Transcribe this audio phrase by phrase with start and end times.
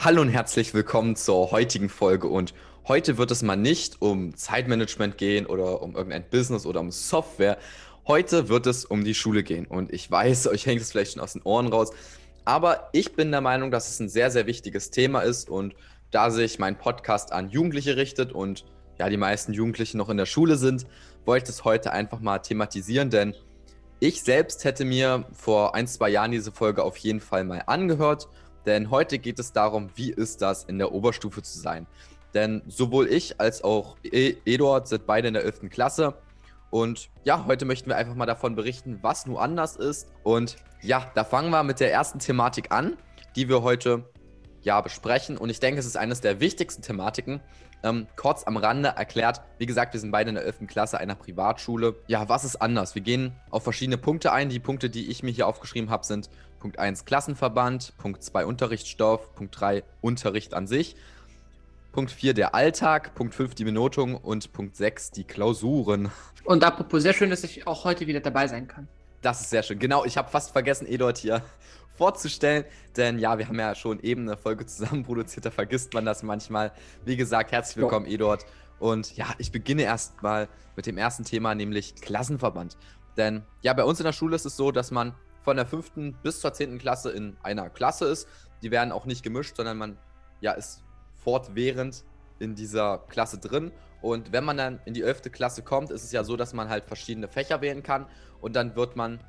[0.00, 2.54] Hallo und herzlich willkommen zur heutigen Folge und
[2.86, 7.58] heute wird es mal nicht um Zeitmanagement gehen oder um irgendein Business oder um Software.
[8.06, 11.20] Heute wird es um die Schule gehen und ich weiß, euch hängt es vielleicht schon
[11.20, 11.90] aus den Ohren raus,
[12.44, 15.74] aber ich bin der Meinung, dass es ein sehr, sehr wichtiges Thema ist und
[16.12, 18.66] da sich mein Podcast an Jugendliche richtet und
[19.00, 20.86] ja, die meisten Jugendlichen noch in der Schule sind,
[21.24, 23.34] wollte ich es heute einfach mal thematisieren, denn
[23.98, 28.28] ich selbst hätte mir vor ein, zwei Jahren diese Folge auf jeden Fall mal angehört
[28.68, 31.86] denn heute geht es darum, wie ist das in der Oberstufe zu sein.
[32.34, 35.70] Denn sowohl ich als auch e Eduard sind beide in der 11.
[35.70, 36.14] Klasse.
[36.70, 40.08] Und ja, heute möchten wir einfach mal davon berichten, was nun anders ist.
[40.22, 42.98] Und ja, da fangen wir mit der ersten Thematik an,
[43.36, 44.04] die wir heute
[44.60, 45.38] ja besprechen.
[45.38, 47.40] Und ich denke, es ist eines der wichtigsten Thematiken.
[47.82, 50.66] Ähm, kurz am Rande erklärt, wie gesagt, wir sind beide in der 11.
[50.66, 51.94] Klasse einer Privatschule.
[52.06, 52.94] Ja, was ist anders?
[52.94, 54.50] Wir gehen auf verschiedene Punkte ein.
[54.50, 56.28] Die Punkte, die ich mir hier aufgeschrieben habe, sind
[56.58, 60.96] Punkt 1 Klassenverband, Punkt 2 Unterrichtsstoff, Punkt 3 Unterricht an sich,
[61.92, 66.10] Punkt 4 der Alltag, Punkt 5 die Benotung und Punkt 6 die Klausuren.
[66.44, 68.88] Und apropos, sehr schön, dass ich auch heute wieder dabei sein kann.
[69.22, 69.78] Das ist sehr schön.
[69.78, 71.42] Genau, ich habe fast vergessen, Eduard hier
[71.96, 72.64] vorzustellen,
[72.96, 76.22] denn ja, wir haben ja schon eben eine Folge zusammen produziert, da vergisst man das
[76.22, 76.72] manchmal.
[77.04, 78.06] Wie gesagt, herzlich willkommen.
[78.06, 78.44] Eduard.
[78.78, 82.76] Und ja, ich beginne erstmal mit dem ersten Thema, nämlich Klassenverband.
[83.16, 85.14] Denn ja, bei uns in der Schule ist es so, dass man
[85.48, 88.28] von der fünften bis zur zehnten Klasse in einer Klasse ist.
[88.60, 89.96] Die werden auch nicht gemischt, sondern man
[90.42, 90.82] ja, ist
[91.24, 92.04] fortwährend
[92.38, 93.72] in dieser Klasse drin.
[94.02, 96.68] Und wenn man dann in die elfte Klasse kommt, ist es ja so, dass man
[96.68, 98.04] halt verschiedene Fächer wählen kann.
[98.42, 99.20] Und dann wird man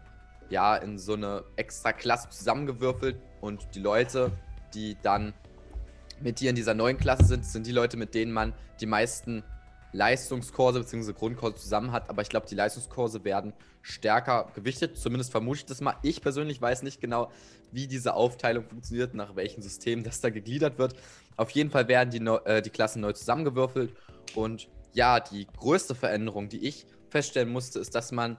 [0.49, 3.15] ja in so eine extra Klasse zusammengewürfelt.
[3.39, 4.29] Und die Leute,
[4.73, 5.33] die dann
[6.19, 9.41] mit dir in dieser neuen Klasse sind, sind die Leute, mit denen man die meisten
[9.91, 11.13] Leistungskurse bzw.
[11.13, 12.09] Grundkurse zusammen hat.
[12.09, 14.97] Aber ich glaube, die Leistungskurse werden stärker gewichtet.
[14.97, 15.95] Zumindest vermute ich das mal.
[16.03, 17.31] Ich persönlich weiß nicht genau,
[17.71, 20.95] wie diese Aufteilung funktioniert, nach welchem System das da gegliedert wird.
[21.37, 23.93] Auf jeden Fall werden die, äh, die Klassen neu zusammengewürfelt.
[24.35, 28.37] Und ja, die größte Veränderung, die ich feststellen musste, ist, dass man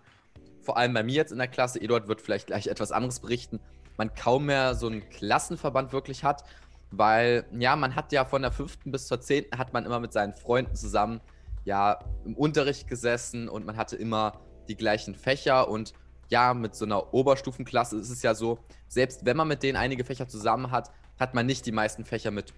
[0.62, 3.60] vor allem bei mir jetzt in der Klasse, Eduard wird vielleicht gleich etwas anderes berichten,
[3.96, 6.44] man kaum mehr so einen Klassenverband wirklich hat,
[6.90, 10.12] weil ja, man hat ja von der fünften bis zur zehnten hat man immer mit
[10.12, 11.20] seinen Freunden zusammen
[11.64, 15.92] ja im Unterricht gesessen und man hatte immer die gleichen Fächer und
[16.28, 20.04] ja, mit so einer Oberstufenklasse ist es ja so, selbst wenn man mit denen einige
[20.04, 22.54] Fächer zusammen hat, hat man nicht die meisten Fächer mit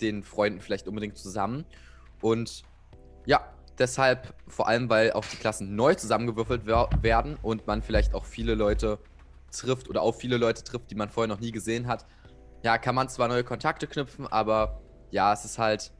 [0.00, 1.64] den Freunden vielleicht unbedingt zusammen.
[2.20, 2.64] Und
[3.24, 3.40] ja,
[3.78, 8.54] deshalb vor allem, weil auch die Klassen neu zusammengewürfelt werden und man vielleicht auch viele
[8.54, 8.98] Leute
[9.50, 12.04] trifft oder auch viele Leute trifft, die man vorher noch nie gesehen hat.
[12.62, 15.92] Ja, kann man zwar neue Kontakte knüpfen, aber ja, es ist halt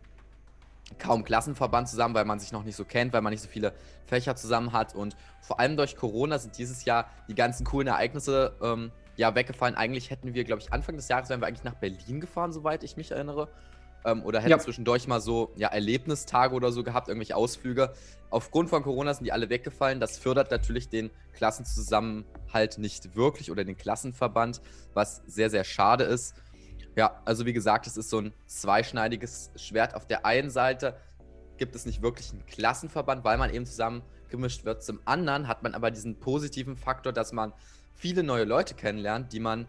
[0.99, 3.73] kaum Klassenverband zusammen, weil man sich noch nicht so kennt, weil man nicht so viele
[4.07, 4.95] Fächer zusammen hat.
[4.95, 9.75] Und vor allem durch Corona sind dieses Jahr die ganzen coolen Ereignisse ähm, ja weggefallen.
[9.75, 12.85] Eigentlich hätten wir, glaube ich, Anfang des Jahres wären wir eigentlich nach Berlin gefahren, soweit
[12.85, 13.49] ich mich erinnere.
[14.05, 14.59] Ähm, oder hätten ja.
[14.59, 17.93] zwischendurch mal so ja, Erlebnistage oder so gehabt, irgendwelche Ausflüge.
[18.31, 20.01] Aufgrund von Corona sind die alle weggefallen.
[20.01, 24.61] Das fördert natürlich den Klassenzusammenhalt nicht wirklich oder den Klassenverband,
[24.93, 26.35] was sehr, sehr schade ist.
[26.97, 29.95] Ja, also wie gesagt, es ist so ein zweischneidiges Schwert.
[29.95, 30.97] Auf der einen Seite
[31.57, 34.83] gibt es nicht wirklich einen Klassenverband, weil man eben zusammengemischt wird.
[34.83, 37.53] Zum anderen hat man aber diesen positiven Faktor, dass man
[37.95, 39.67] viele neue Leute kennenlernt, die man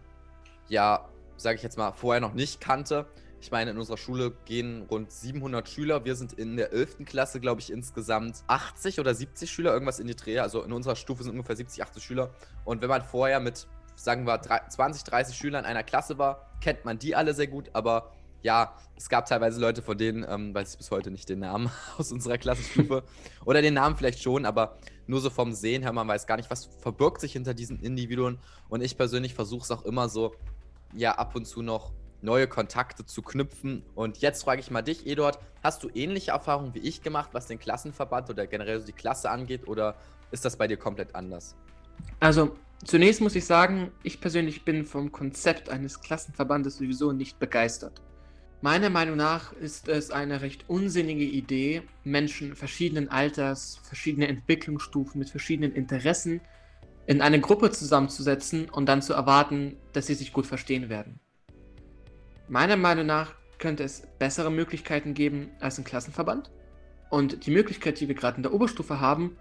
[0.68, 3.06] ja, sage ich jetzt mal, vorher noch nicht kannte.
[3.40, 6.04] Ich meine, in unserer Schule gehen rund 700 Schüler.
[6.04, 7.04] Wir sind in der 11.
[7.04, 10.38] Klasse, glaube ich, insgesamt 80 oder 70 Schüler, irgendwas in die Dreh.
[10.38, 12.30] Also in unserer Stufe sind ungefähr 70, 80 Schüler.
[12.64, 16.84] Und wenn man vorher mit sagen wir, 20, 30 Schüler in einer Klasse war, kennt
[16.84, 18.12] man die alle sehr gut, aber
[18.42, 21.70] ja, es gab teilweise Leute von denen, ähm, weiß ich bis heute nicht den Namen
[21.98, 23.02] aus unserer Klassenstufe.
[23.44, 26.50] Oder den Namen vielleicht schon, aber nur so vom Sehen her, man weiß gar nicht,
[26.50, 28.38] was verbirgt sich hinter diesen Individuen.
[28.68, 30.34] Und ich persönlich versuche es auch immer so,
[30.94, 33.84] ja, ab und zu noch neue Kontakte zu knüpfen.
[33.94, 37.46] Und jetzt frage ich mal dich, Eduard, hast du ähnliche Erfahrungen wie ich gemacht, was
[37.46, 39.96] den Klassenverband oder generell so die Klasse angeht, oder
[40.30, 41.56] ist das bei dir komplett anders?
[42.20, 48.02] Also Zunächst muss ich sagen, ich persönlich bin vom Konzept eines Klassenverbandes sowieso nicht begeistert.
[48.62, 55.30] Meiner Meinung nach ist es eine recht unsinnige Idee, Menschen verschiedenen Alters, verschiedene Entwicklungsstufen mit
[55.30, 56.40] verschiedenen Interessen
[57.06, 61.20] in eine Gruppe zusammenzusetzen und dann zu erwarten, dass sie sich gut verstehen werden.
[62.48, 66.50] Meiner Meinung nach könnte es bessere Möglichkeiten geben als ein Klassenverband.
[67.10, 69.36] Und die Möglichkeit, die wir gerade in der Oberstufe haben,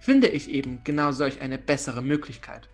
[0.00, 2.68] finde ich eben genau solch eine bessere Möglichkeit.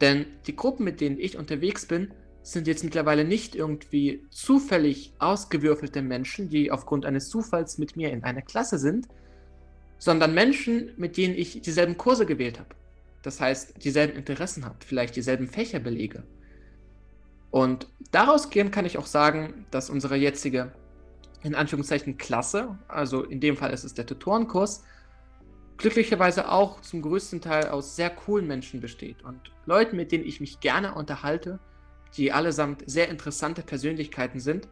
[0.00, 2.12] Denn die Gruppen, mit denen ich unterwegs bin,
[2.42, 8.24] sind jetzt mittlerweile nicht irgendwie zufällig ausgewürfelte Menschen, die aufgrund eines Zufalls mit mir in
[8.24, 9.08] einer Klasse sind,
[9.98, 12.74] sondern Menschen, mit denen ich dieselben Kurse gewählt habe.
[13.22, 16.22] Das heißt, dieselben Interessen habe, vielleicht dieselben Fächer belege.
[17.50, 20.72] Und daraus gehen kann ich auch sagen, dass unsere jetzige,
[21.42, 24.84] in Anführungszeichen, Klasse, also in dem Fall ist es der Tutorenkurs,
[25.80, 30.40] glücklicherweise auch zum größten Teil aus sehr coolen Menschen besteht und Leuten, mit denen ich
[30.40, 31.58] mich gerne unterhalte,
[32.16, 34.68] die allesamt sehr interessante Persönlichkeiten sind.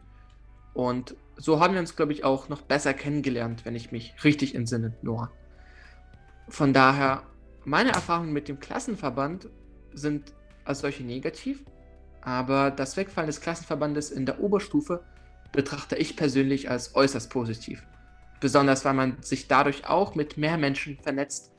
[0.73, 4.53] Und so haben wir uns, glaube ich, auch noch besser kennengelernt, wenn ich mich richtig
[4.53, 5.31] entsinne, Noah.
[6.47, 7.23] Von daher,
[7.65, 9.49] meine Erfahrungen mit dem Klassenverband
[9.93, 10.33] sind
[10.63, 11.63] als solche negativ,
[12.21, 15.03] aber das Wegfallen des Klassenverbandes in der Oberstufe
[15.51, 17.83] betrachte ich persönlich als äußerst positiv.
[18.39, 21.51] Besonders weil man sich dadurch auch mit mehr Menschen vernetzt,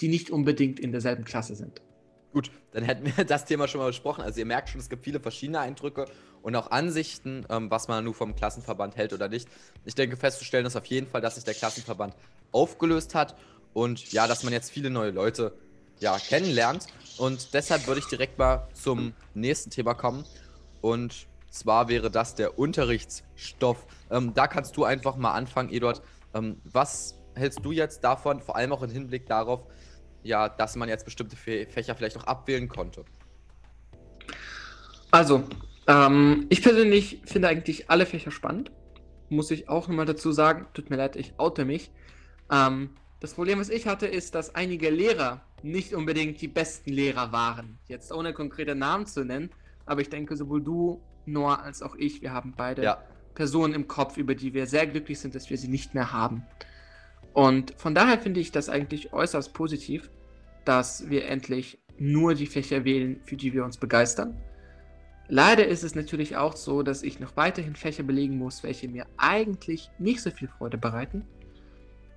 [0.00, 1.82] die nicht unbedingt in derselben Klasse sind.
[2.32, 4.22] Gut, dann hätten wir das Thema schon mal besprochen.
[4.22, 6.06] Also ihr merkt schon, es gibt viele verschiedene Eindrücke
[6.42, 9.48] und auch Ansichten, ähm, was man nur vom Klassenverband hält oder nicht.
[9.84, 12.14] Ich denke festzustellen ist auf jeden Fall, dass sich der Klassenverband
[12.52, 13.36] aufgelöst hat
[13.72, 15.52] und ja, dass man jetzt viele neue Leute
[16.00, 16.86] ja, kennenlernt.
[17.16, 20.24] Und deshalb würde ich direkt mal zum nächsten Thema kommen.
[20.80, 23.86] Und zwar wäre das der Unterrichtsstoff.
[24.10, 26.02] Ähm, da kannst du einfach mal anfangen, Eduard.
[26.34, 29.66] Ähm, was hältst du jetzt davon, vor allem auch im Hinblick darauf,
[30.22, 33.04] ja, dass man jetzt bestimmte Fächer vielleicht auch abwählen konnte?
[35.10, 35.44] Also,
[35.86, 38.70] ähm, ich persönlich finde eigentlich alle Fächer spannend.
[39.30, 41.90] Muss ich auch nochmal dazu sagen, tut mir leid, ich oute mich.
[42.50, 42.90] Ähm,
[43.20, 47.78] das Problem, was ich hatte, ist, dass einige Lehrer nicht unbedingt die besten Lehrer waren.
[47.88, 49.50] Jetzt ohne konkrete Namen zu nennen,
[49.86, 53.02] aber ich denke, sowohl du, Noah, als auch ich, wir haben beide ja.
[53.38, 56.42] Personen im Kopf, über die wir sehr glücklich sind, dass wir sie nicht mehr haben.
[57.34, 60.10] Und von daher finde ich das eigentlich äußerst positiv,
[60.64, 64.36] dass wir endlich nur die Fächer wählen, für die wir uns begeistern.
[65.28, 69.06] Leider ist es natürlich auch so, dass ich noch weiterhin Fächer belegen muss, welche mir
[69.18, 71.24] eigentlich nicht so viel Freude bereiten.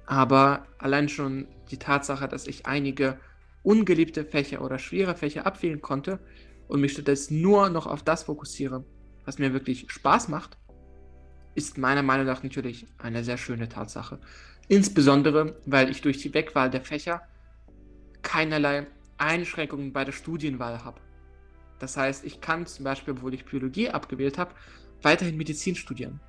[0.08, 3.20] Aber allein schon die Tatsache, dass ich einige
[3.62, 6.18] ungeliebte Fächer oder schwere Fächer abwählen konnte
[6.68, 8.84] und mich stattdessen nur noch auf das fokussiere,
[9.24, 10.58] was mir wirklich Spaß macht,
[11.56, 14.20] ist meiner Meinung nach natürlich eine sehr schöne Tatsache.
[14.68, 17.22] Insbesondere, weil ich durch die Wegwahl der Fächer
[18.22, 18.88] keinerlei
[19.18, 21.02] Einschränkungen bei der Studienwahl habe.
[21.80, 24.54] Das heißt, ich kann zum Beispiel, obwohl ich Biologie abgewählt habe,
[25.02, 26.20] weiterhin Medizin studieren.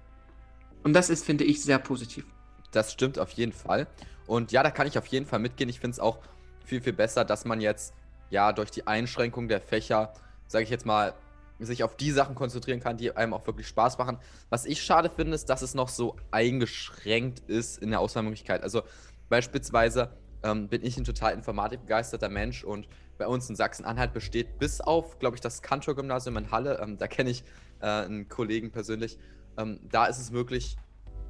[0.82, 2.24] Und das ist, finde ich, sehr positiv.
[2.72, 3.86] Das stimmt auf jeden Fall.
[4.26, 5.68] Und ja, da kann ich auf jeden Fall mitgehen.
[5.68, 6.20] Ich finde es auch
[6.64, 7.94] viel, viel besser, dass man jetzt
[8.30, 10.14] ja durch die Einschränkung der Fächer,
[10.46, 11.14] sage ich jetzt mal,
[11.64, 14.18] sich auf die Sachen konzentrieren kann, die einem auch wirklich Spaß machen.
[14.50, 18.62] Was ich schade finde, ist, dass es noch so eingeschränkt ist in der Auswahlmöglichkeit.
[18.62, 18.82] Also
[19.28, 20.10] beispielsweise
[20.42, 22.88] ähm, bin ich ein total informatikbegeisterter Mensch und
[23.18, 27.06] bei uns in Sachsen-Anhalt besteht bis auf, glaube ich, das Kantor-Gymnasium in Halle, ähm, da
[27.06, 27.44] kenne ich
[27.80, 29.18] äh, einen Kollegen persönlich,
[29.56, 30.76] ähm, da ist es möglich,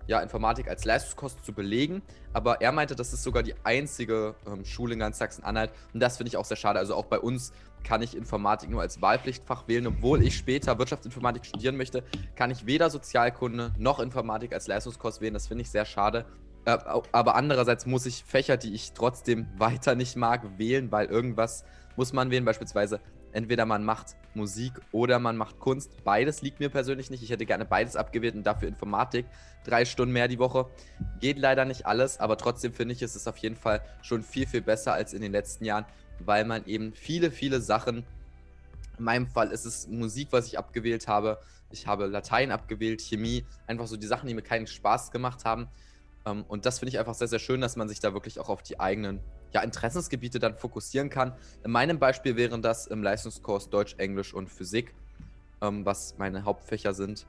[0.06, 2.02] ja, Informatik als Leistungskost zu belegen.
[2.32, 5.72] Aber er meinte, das ist sogar die einzige ähm, Schule in ganz Sachsen-Anhalt.
[5.92, 6.78] Und das finde ich auch sehr schade.
[6.78, 7.52] Also auch bei uns
[7.84, 9.86] kann ich Informatik nur als Wahlpflichtfach wählen.
[9.86, 12.02] Obwohl ich später Wirtschaftsinformatik studieren möchte,
[12.36, 15.34] kann ich weder Sozialkunde noch Informatik als Leistungskost wählen.
[15.34, 16.24] Das finde ich sehr schade.
[16.64, 16.78] Äh,
[17.12, 21.64] aber andererseits muss ich Fächer, die ich trotzdem weiter nicht mag, wählen, weil irgendwas
[21.96, 22.44] muss man wählen.
[22.44, 23.00] Beispielsweise
[23.32, 26.04] entweder man macht Musik oder man macht Kunst.
[26.04, 27.22] Beides liegt mir persönlich nicht.
[27.22, 29.26] Ich hätte gerne beides abgewählt und dafür Informatik.
[29.64, 30.66] Drei Stunden mehr die Woche.
[31.20, 34.46] Geht leider nicht alles, aber trotzdem finde ich, ist es auf jeden Fall schon viel,
[34.46, 35.84] viel besser als in den letzten Jahren,
[36.20, 38.04] weil man eben viele, viele Sachen.
[38.98, 41.38] In meinem Fall ist es Musik, was ich abgewählt habe.
[41.70, 45.68] Ich habe Latein abgewählt, Chemie, einfach so die Sachen, die mir keinen Spaß gemacht haben.
[46.26, 48.48] Ähm, und das finde ich einfach sehr, sehr schön, dass man sich da wirklich auch
[48.48, 49.20] auf die eigenen
[49.52, 51.34] ja, Interessensgebiete dann fokussieren kann.
[51.64, 54.94] In meinem Beispiel wären das im Leistungskurs Deutsch, Englisch und Physik,
[55.60, 57.26] ähm, was meine Hauptfächer sind.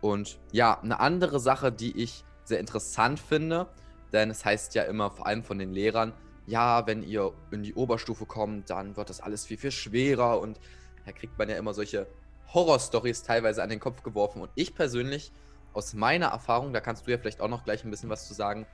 [0.00, 3.68] Und ja, eine andere Sache, die ich sehr interessant finde,
[4.12, 6.12] denn es heißt ja immer, vor allem von den Lehrern,
[6.46, 10.60] ja, wenn ihr in die Oberstufe kommt, dann wird das alles viel, viel schwerer und
[11.04, 12.06] da kriegt man ja immer solche
[12.54, 14.42] Horrorstories teilweise an den Kopf geworfen.
[14.42, 15.32] Und ich persönlich,
[15.76, 18.34] aus meiner Erfahrung, da kannst du ja vielleicht auch noch gleich ein bisschen was zu
[18.34, 18.66] sagen,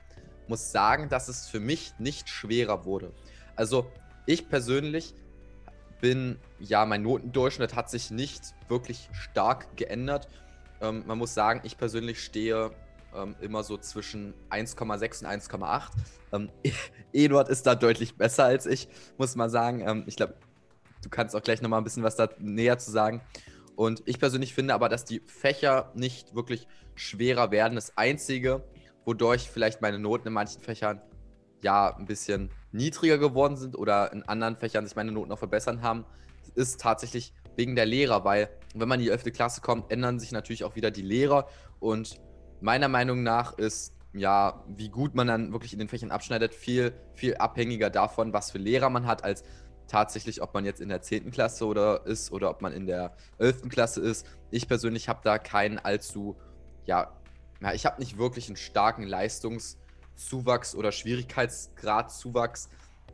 [0.47, 3.11] muss sagen, dass es für mich nicht schwerer wurde.
[3.55, 3.91] Also
[4.25, 5.13] ich persönlich
[6.01, 10.27] bin, ja, mein Notendurchschnitt hat sich nicht wirklich stark geändert.
[10.81, 12.71] Ähm, man muss sagen, ich persönlich stehe
[13.15, 15.29] ähm, immer so zwischen 1,6 und
[15.63, 15.89] 1,8.
[16.33, 16.49] Ähm,
[17.13, 19.81] Eduard ist da deutlich besser als ich, muss man sagen.
[19.81, 20.35] Ähm, ich glaube,
[21.01, 23.21] du kannst auch gleich nochmal ein bisschen was da näher zu sagen.
[23.75, 27.75] Und ich persönlich finde aber, dass die Fächer nicht wirklich schwerer werden.
[27.75, 28.63] Das Einzige,
[29.05, 31.01] wodurch vielleicht meine Noten in manchen Fächern
[31.63, 35.81] ja ein bisschen niedriger geworden sind oder in anderen Fächern sich meine Noten noch verbessern
[35.81, 36.05] haben,
[36.55, 39.31] ist tatsächlich wegen der Lehrer, weil wenn man in die 11.
[39.33, 41.47] Klasse kommt, ändern sich natürlich auch wieder die Lehrer
[41.79, 42.19] und
[42.61, 46.93] meiner Meinung nach ist ja, wie gut man dann wirklich in den Fächern abschneidet, viel,
[47.13, 49.43] viel abhängiger davon, was für Lehrer man hat, als
[49.87, 51.31] tatsächlich, ob man jetzt in der 10.
[51.31, 53.69] Klasse oder ist oder ob man in der 11.
[53.69, 54.25] Klasse ist.
[54.51, 56.35] Ich persönlich habe da keinen allzu,
[56.85, 57.11] ja,
[57.61, 62.69] ja ich habe nicht wirklich einen starken Leistungszuwachs oder Schwierigkeitsgradzuwachs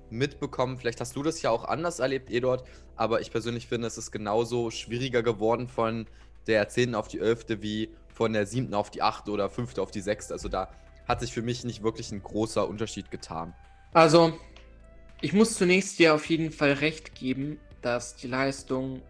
[0.10, 0.78] mitbekommen.
[0.78, 2.64] Vielleicht hast du das ja auch anders erlebt, Eduard,
[2.96, 6.08] aber ich persönlich finde, es ist genauso schwieriger geworden von
[6.48, 6.96] der 10.
[6.96, 7.62] auf die 11.
[7.62, 8.74] wie von der 7.
[8.74, 9.30] auf die 8.
[9.30, 9.78] oder 5.
[9.78, 10.32] auf die 6.
[10.32, 10.70] Also da
[11.08, 13.54] hat sich für mich nicht wirklich ein großer Unterschied getan.
[13.94, 14.34] Also,
[15.22, 19.02] ich muss zunächst dir auf jeden Fall recht geben, dass die Leistung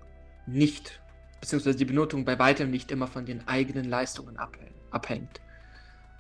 [0.46, 1.00] nicht,
[1.40, 4.38] beziehungsweise die Benotung bei weitem nicht immer von den eigenen Leistungen
[4.92, 5.42] abhängt.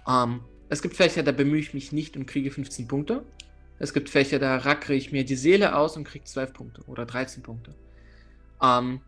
[0.07, 3.25] Ähm, es gibt Fächer, da bemühe ich mich nicht und kriege 15 Punkte.
[3.79, 7.05] Es gibt Fächer, da rackere ich mir die Seele aus und kriege 12 Punkte oder
[7.05, 7.73] 13 Punkte.
[8.61, 9.01] Ähm,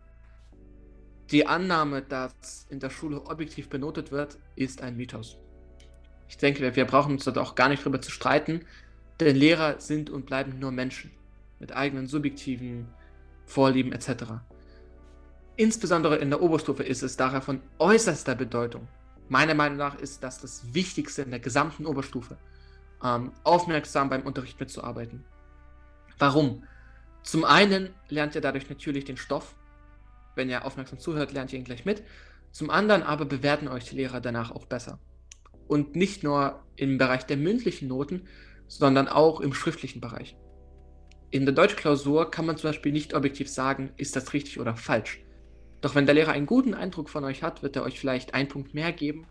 [1.30, 5.38] die Annahme, dass in der Schule objektiv benotet wird, ist ein Mythos.
[6.28, 8.64] Ich denke, wir brauchen uns dort auch gar nicht drüber zu streiten,
[9.24, 11.10] denn Lehrer sind und bleiben nur Menschen
[11.58, 12.88] mit eigenen subjektiven
[13.46, 14.24] Vorlieben etc.
[15.56, 18.88] Insbesondere in der Oberstufe ist es daher von äußerster Bedeutung.
[19.28, 22.36] Meiner Meinung nach ist das das Wichtigste in der gesamten Oberstufe,
[23.02, 25.24] ähm, aufmerksam beim Unterricht mitzuarbeiten.
[26.18, 26.64] Warum?
[27.22, 29.54] Zum einen lernt ihr dadurch natürlich den Stoff.
[30.34, 32.02] Wenn ihr aufmerksam zuhört, lernt ihr ihn gleich mit.
[32.50, 34.98] Zum anderen aber bewerten euch die Lehrer danach auch besser.
[35.68, 38.26] Und nicht nur im Bereich der mündlichen Noten,
[38.78, 40.34] sondern auch im schriftlichen Bereich.
[41.30, 45.20] In der Deutschklausur kann man zum Beispiel nicht objektiv sagen, ist das richtig oder falsch.
[45.82, 48.48] Doch wenn der Lehrer einen guten Eindruck von euch hat, wird er euch vielleicht einen
[48.48, 49.26] Punkt mehr geben,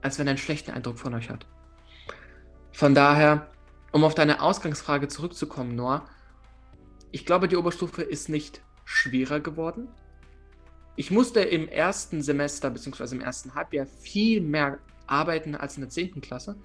[0.00, 1.46] als wenn er einen schlechten Eindruck von euch hat.
[2.70, 3.50] Von daher,
[3.90, 6.08] um auf deine Ausgangsfrage zurückzukommen, Noah,
[7.10, 9.88] ich glaube, die Oberstufe ist nicht schwerer geworden.
[10.94, 13.16] Ich musste im ersten Semester bzw.
[13.16, 16.20] im ersten Halbjahr viel mehr arbeiten als in der 10.
[16.20, 16.56] Klasse.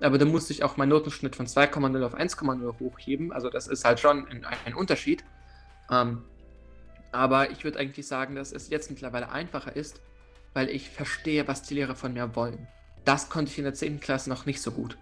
[0.00, 3.32] Aber da musste ich auch meinen Notenschnitt von 2,0 auf 1,0 hochheben.
[3.32, 5.24] Also das ist halt schon ein, ein Unterschied.
[5.90, 6.22] Ähm,
[7.10, 10.00] aber ich würde eigentlich sagen, dass es jetzt mittlerweile einfacher ist,
[10.54, 12.68] weil ich verstehe, was die Lehrer von mir wollen.
[13.04, 14.00] Das konnte ich in der 10.
[14.00, 14.98] Klasse noch nicht so gut.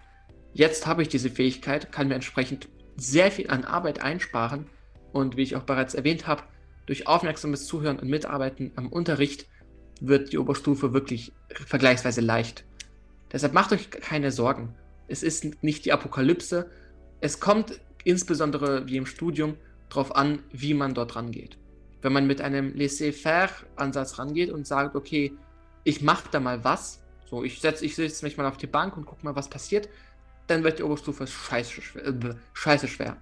[0.53, 4.67] Jetzt habe ich diese Fähigkeit, kann mir entsprechend sehr viel an Arbeit einsparen
[5.11, 6.43] und wie ich auch bereits erwähnt habe,
[6.85, 9.45] durch aufmerksames Zuhören und Mitarbeiten am Unterricht
[9.99, 12.65] wird die Oberstufe wirklich vergleichsweise leicht.
[13.31, 14.73] Deshalb macht euch keine Sorgen.
[15.07, 16.69] Es ist nicht die Apokalypse.
[17.21, 19.55] Es kommt insbesondere wie im Studium
[19.89, 21.57] darauf an, wie man dort rangeht.
[22.01, 25.33] Wenn man mit einem Laissez-faire-Ansatz rangeht und sagt, okay,
[25.83, 28.97] ich mache da mal was, so ich setze ich setz mich mal auf die Bank
[28.97, 29.89] und gucke mal, was passiert,
[30.47, 33.17] dann wird die Oberstufe scheiße schwer, äh, scheiße schwer.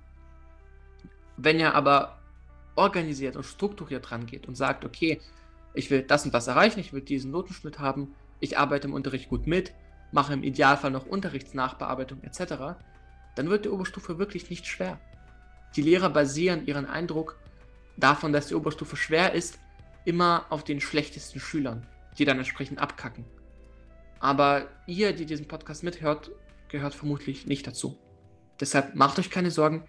[1.37, 2.19] Wenn ihr aber
[2.75, 5.19] organisiert und strukturiert rangeht und sagt, okay,
[5.73, 9.29] ich will das und das erreichen, ich will diesen Notenschnitt haben, ich arbeite im Unterricht
[9.29, 9.73] gut mit,
[10.12, 12.77] mache im Idealfall noch Unterrichtsnachbearbeitung etc.,
[13.35, 15.00] dann wird die Oberstufe wirklich nicht schwer.
[15.75, 17.38] Die Lehrer basieren ihren Eindruck
[17.97, 19.59] davon, dass die Oberstufe schwer ist,
[20.05, 21.85] immer auf den schlechtesten Schülern,
[22.17, 23.25] die dann entsprechend abkacken.
[24.19, 26.31] Aber ihr, die diesen Podcast mithört,
[26.69, 28.00] gehört vermutlich nicht dazu.
[28.59, 29.83] Deshalb macht euch keine Sorgen.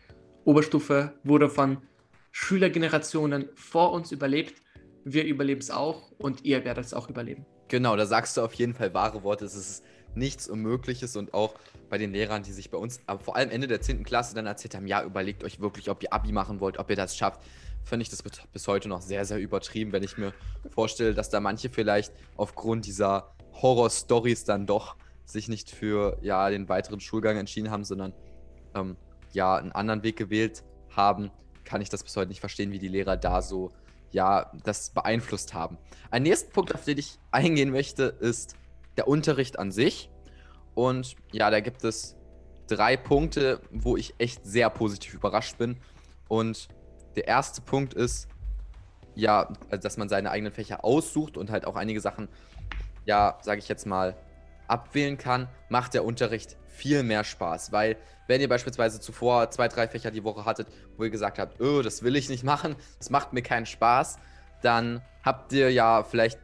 [0.44, 1.78] Oberstufe wurde von
[2.32, 4.60] Schülergenerationen vor uns überlebt.
[5.04, 7.46] Wir überleben es auch und ihr werdet es auch überleben.
[7.68, 9.44] Genau, da sagst du auf jeden Fall wahre Worte.
[9.44, 9.84] Es ist
[10.16, 11.54] nichts Unmögliches und auch
[11.88, 14.04] bei den Lehrern, die sich bei uns, aber vor allem Ende der 10.
[14.04, 16.96] Klasse dann erzählt haben, ja, überlegt euch wirklich, ob ihr Abi machen wollt, ob ihr
[16.96, 17.40] das schafft,
[17.84, 20.32] finde ich das bis heute noch sehr, sehr übertrieben, wenn ich mir
[20.70, 26.68] vorstelle, dass da manche vielleicht aufgrund dieser Horror-Stories dann doch sich nicht für ja, den
[26.68, 28.12] weiteren Schulgang entschieden haben, sondern
[28.74, 28.96] ähm,
[29.32, 31.30] ja, einen anderen Weg gewählt haben,
[31.64, 33.72] kann ich das bis heute nicht verstehen, wie die Lehrer da so
[34.12, 35.78] ja, das beeinflusst haben.
[36.10, 38.56] Ein nächster Punkt, auf den ich eingehen möchte, ist
[38.96, 40.10] der Unterricht an sich.
[40.74, 42.16] Und ja, da gibt es
[42.66, 45.78] drei Punkte, wo ich echt sehr positiv überrascht bin.
[46.28, 46.68] Und
[47.14, 48.28] der erste Punkt ist,
[49.14, 52.28] ja, dass man seine eigenen Fächer aussucht und halt auch einige Sachen,
[53.06, 54.16] ja, sage ich jetzt mal,
[54.68, 57.72] abwählen kann, macht der Unterricht viel mehr Spaß.
[57.72, 61.60] Weil, wenn ihr beispielsweise zuvor zwei, drei Fächer die Woche hattet, wo ihr gesagt habt,
[61.60, 64.18] oh, das will ich nicht machen, das macht mir keinen Spaß,
[64.62, 66.38] dann habt ihr ja vielleicht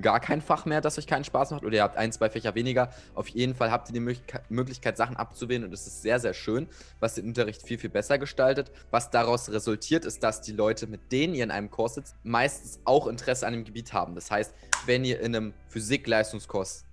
[0.00, 2.54] gar kein Fach mehr, das euch keinen Spaß macht, oder ihr habt ein, zwei Fächer
[2.54, 2.90] weniger.
[3.14, 6.68] Auf jeden Fall habt ihr die Möglichkeit, Sachen abzuwählen und es ist sehr, sehr schön,
[7.00, 8.70] was den Unterricht viel, viel besser gestaltet.
[8.90, 12.80] Was daraus resultiert, ist, dass die Leute, mit denen ihr in einem Kurs sitzt, meistens
[12.84, 14.14] auch Interesse an dem Gebiet haben.
[14.14, 14.54] Das heißt,
[14.86, 16.84] wenn ihr in einem Physik-Leistungskurs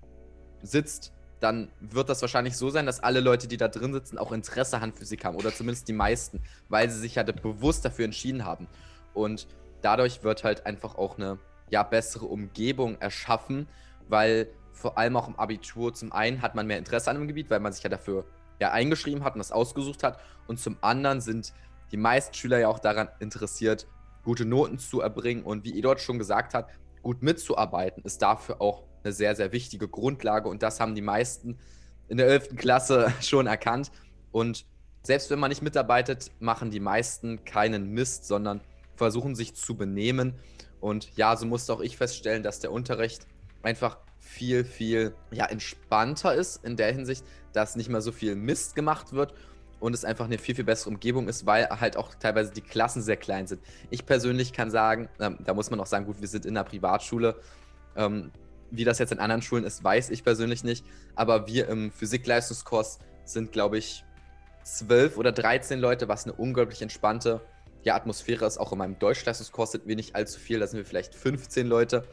[0.62, 4.31] sitzt, dann wird das wahrscheinlich so sein, dass alle Leute, die da drin sitzen, auch
[4.31, 8.46] Interesse an Physik haben oder zumindest die meisten, weil sie sich ja bewusst dafür entschieden
[8.46, 8.67] haben.
[9.15, 9.48] Und
[9.81, 11.39] dadurch wird halt einfach auch eine
[11.72, 13.68] ja, bessere Umgebung erschaffen,
[14.08, 17.50] weil vor allem auch im Abitur zum einen hat man mehr Interesse an dem Gebiet,
[17.50, 18.25] weil man sich ja dafür
[18.60, 21.54] ja eingeschrieben hat und das ausgesucht hat und zum anderen sind
[21.92, 23.88] die meisten Schüler ja auch daran interessiert,
[24.24, 25.44] gute Noten zu erbringen.
[25.44, 26.70] Und wie Eduard schon gesagt hat,
[27.01, 30.48] gut mitzuarbeiten ist dafür auch eine sehr, sehr wichtige Grundlage.
[30.48, 31.58] Und das haben die meisten
[32.08, 32.56] in der 11.
[32.56, 33.92] Klasse schon erkannt.
[34.32, 34.66] Und
[35.04, 38.62] selbst wenn man nicht mitarbeitet, machen die meisten keinen Mist, sondern
[38.96, 40.36] versuchen sich zu benehmen.
[40.82, 43.28] Und ja, so musste auch ich feststellen, dass der Unterricht
[43.64, 47.24] einfach viel, viel ja, entspannter ist in der Hinsicht,
[47.54, 49.34] dass nicht mehr so viel Mist gemacht wird
[49.80, 53.02] und es einfach eine viel, viel bessere Umgebung ist, weil halt auch teilweise die Klassen
[53.02, 53.62] sehr klein sind.
[53.90, 56.64] Ich persönlich kann sagen, ähm, da muss man auch sagen, gut, wir sind in einer
[56.64, 57.36] Privatschule.
[57.96, 58.32] Ähm,
[58.70, 60.86] wie das jetzt in anderen Schulen ist, weiß ich persönlich nicht.
[61.16, 64.06] Aber wir im Physikleistungskurs sind, glaube ich,
[64.64, 67.42] zwölf oder 13 Leute, was eine unglaublich entspannte
[67.84, 68.58] ja, Atmosphäre ist.
[68.58, 72.08] Auch in meinem Deutschleistungskurs sind wir nicht allzu viel, da sind wir vielleicht 15 Leute.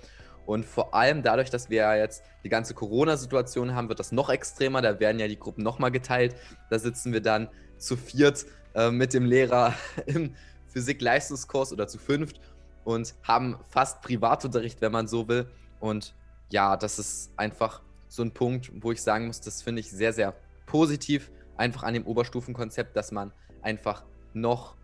[0.47, 4.31] Und vor allem dadurch, dass wir ja jetzt die ganze Corona-Situation haben, wird das noch
[4.31, 4.81] extremer.
[4.81, 6.35] Da werden ja die Gruppen nochmal geteilt.
[6.71, 9.75] Da sitzen wir dann zu viert äh, mit dem Lehrer
[10.07, 10.35] im
[10.69, 12.41] Physik-Leistungskurs oder zu fünft
[12.85, 15.51] und haben fast Privatunterricht, wenn man so will.
[15.81, 16.15] Und
[16.51, 20.15] ja, das ist einfach so ein Punkt, wo ich sagen muss, das finde ich sehr,
[20.15, 20.35] sehr
[20.65, 24.78] positiv, einfach an dem Oberstufenkonzept, dass man einfach noch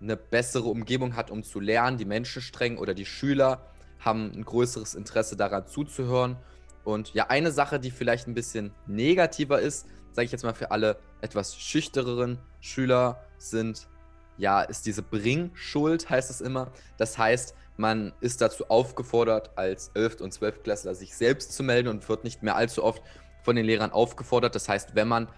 [0.00, 1.98] eine bessere Umgebung hat, um zu lernen.
[1.98, 3.66] Die Menschen streng oder die Schüler
[3.98, 6.36] haben ein größeres Interesse daran zuzuhören.
[6.84, 10.70] Und ja, eine Sache, die vielleicht ein bisschen negativer ist, sage ich jetzt mal für
[10.70, 13.88] alle etwas schüchtereren Schüler, sind,
[14.36, 16.70] ja, ist diese Bringschuld, heißt es immer.
[16.96, 20.20] Das heißt, man ist dazu aufgefordert, als 11.
[20.20, 20.62] und 12.
[20.62, 23.02] Klässler sich selbst zu melden und wird nicht mehr allzu oft
[23.42, 24.54] von den Lehrern aufgefordert.
[24.54, 25.28] Das heißt, wenn man,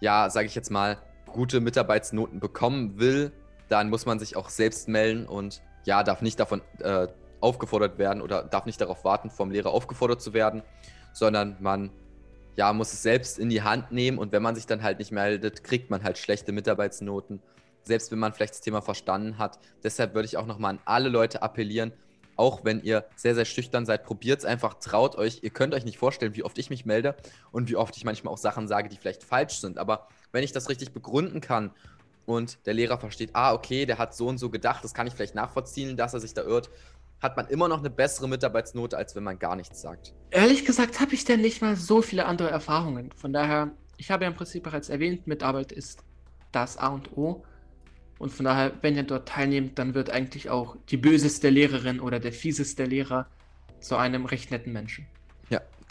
[0.00, 3.32] ja, sage ich jetzt mal, gute Mitarbeitsnoten bekommen will,
[3.72, 7.08] dann muss man sich auch selbst melden und ja, darf nicht davon äh,
[7.40, 10.62] aufgefordert werden oder darf nicht darauf warten, vom Lehrer aufgefordert zu werden,
[11.14, 11.90] sondern man
[12.54, 15.10] ja, muss es selbst in die Hand nehmen und wenn man sich dann halt nicht
[15.10, 17.40] meldet, kriegt man halt schlechte Mitarbeitsnoten,
[17.82, 19.58] selbst wenn man vielleicht das Thema verstanden hat.
[19.82, 21.94] Deshalb würde ich auch nochmal an alle Leute appellieren,
[22.36, 25.40] auch wenn ihr sehr, sehr schüchtern seid, probiert es einfach, traut euch.
[25.42, 27.14] Ihr könnt euch nicht vorstellen, wie oft ich mich melde
[27.52, 29.78] und wie oft ich manchmal auch Sachen sage, die vielleicht falsch sind.
[29.78, 31.72] Aber wenn ich das richtig begründen kann
[32.26, 35.14] und der Lehrer versteht, ah, okay, der hat so und so gedacht, das kann ich
[35.14, 36.70] vielleicht nachvollziehen, dass er sich da irrt,
[37.20, 40.12] hat man immer noch eine bessere Mitarbeitsnote, als wenn man gar nichts sagt.
[40.30, 43.12] Ehrlich gesagt habe ich denn nicht mal so viele andere Erfahrungen.
[43.12, 46.02] Von daher, ich habe ja im Prinzip bereits erwähnt, Mitarbeit ist
[46.50, 47.44] das A und O.
[48.18, 52.20] Und von daher, wenn ihr dort teilnehmt, dann wird eigentlich auch die böseste Lehrerin oder
[52.20, 53.26] der fieseste Lehrer
[53.80, 55.06] zu einem recht netten Menschen.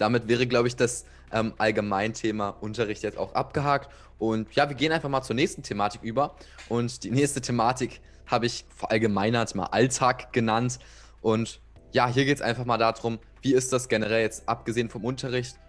[0.02, 3.88] Damit wäre, glaube ich, das ähm, Allgemeinthema Unterricht jetzt auch abgehakt.
[4.18, 6.36] Und ja, wir gehen einfach mal zur nächsten Thematik über.
[6.70, 10.80] Und die nächste Thematik habe ich verallgemeinert mal Alltag genannt.
[11.22, 11.62] Und
[11.92, 15.60] ja, hier geht es einfach mal darum, wie ist das generell jetzt, abgesehen vom Unterricht,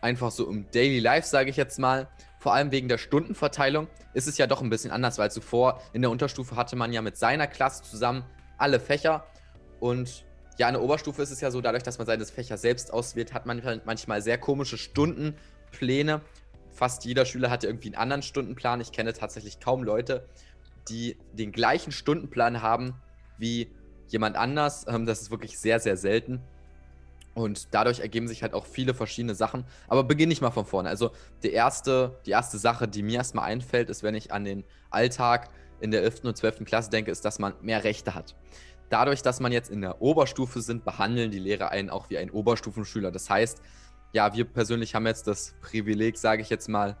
[0.00, 2.08] einfach so im Daily Life, sage ich jetzt mal.
[2.38, 6.02] Vor allem wegen der Stundenverteilung ist es ja doch ein bisschen anders, weil zuvor in
[6.02, 8.24] der Unterstufe hatte man ja mit seiner Klasse zusammen
[8.58, 9.26] alle Fächer.
[9.80, 10.24] Und
[10.58, 13.32] ja, in der Oberstufe ist es ja so, dadurch, dass man seine Fächer selbst auswählt,
[13.32, 16.20] hat man halt manchmal sehr komische Stundenpläne.
[16.70, 18.80] Fast jeder Schüler hatte irgendwie einen anderen Stundenplan.
[18.80, 20.26] Ich kenne tatsächlich kaum Leute,
[20.88, 22.94] die den gleichen Stundenplan haben
[23.38, 23.70] wie
[24.08, 24.86] jemand anders.
[24.88, 26.40] Ähm, das ist wirklich sehr, sehr selten.
[27.34, 29.64] Und dadurch ergeben sich halt auch viele verschiedene Sachen.
[29.88, 30.90] Aber beginne ich mal von vorne.
[30.90, 31.12] Also
[31.42, 35.48] die erste, die erste Sache, die mir erstmal einfällt, ist, wenn ich an den Alltag
[35.80, 36.24] in der 11.
[36.24, 36.64] und 12.
[36.64, 38.36] Klasse denke, ist, dass man mehr Rechte hat.
[38.92, 42.30] Dadurch, dass man jetzt in der Oberstufe sind, behandeln die Lehrer einen auch wie einen
[42.30, 43.10] Oberstufenschüler.
[43.10, 43.62] Das heißt,
[44.12, 46.98] ja, wir persönlich haben jetzt das Privileg, sage ich jetzt mal,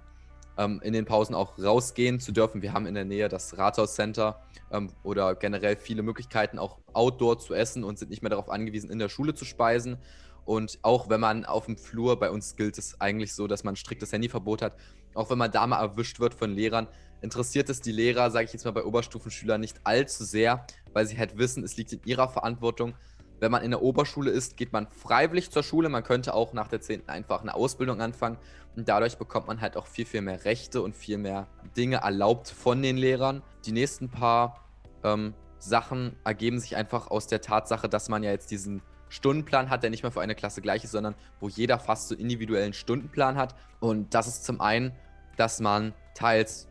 [0.56, 2.62] ähm, in den Pausen auch rausgehen zu dürfen.
[2.62, 7.38] Wir haben in der Nähe das Rathaus Center ähm, oder generell viele Möglichkeiten, auch outdoor
[7.38, 9.98] zu essen und sind nicht mehr darauf angewiesen, in der Schule zu speisen.
[10.46, 13.74] Und auch wenn man auf dem Flur, bei uns gilt es eigentlich so, dass man
[13.74, 14.76] ein striktes Handyverbot hat,
[15.12, 16.88] auch wenn man da mal erwischt wird von Lehrern,
[17.22, 21.18] interessiert es die Lehrer, sage ich jetzt mal bei Oberstufenschülern, nicht allzu sehr, weil sie
[21.18, 22.94] halt wissen, es liegt in ihrer Verantwortung,
[23.42, 25.88] wenn man in der Oberschule ist, geht man freiwillig zur Schule.
[25.88, 27.08] Man könnte auch nach der 10.
[27.08, 28.38] einfach eine Ausbildung anfangen.
[28.76, 32.48] Und dadurch bekommt man halt auch viel, viel mehr Rechte und viel mehr Dinge erlaubt
[32.48, 33.42] von den Lehrern.
[33.66, 34.64] Die nächsten paar
[35.02, 39.82] ähm, Sachen ergeben sich einfach aus der Tatsache, dass man ja jetzt diesen Stundenplan hat,
[39.82, 43.34] der nicht mehr für eine Klasse gleich ist, sondern wo jeder fast so individuellen Stundenplan
[43.34, 43.56] hat.
[43.80, 44.92] Und das ist zum einen,
[45.36, 46.68] dass man teils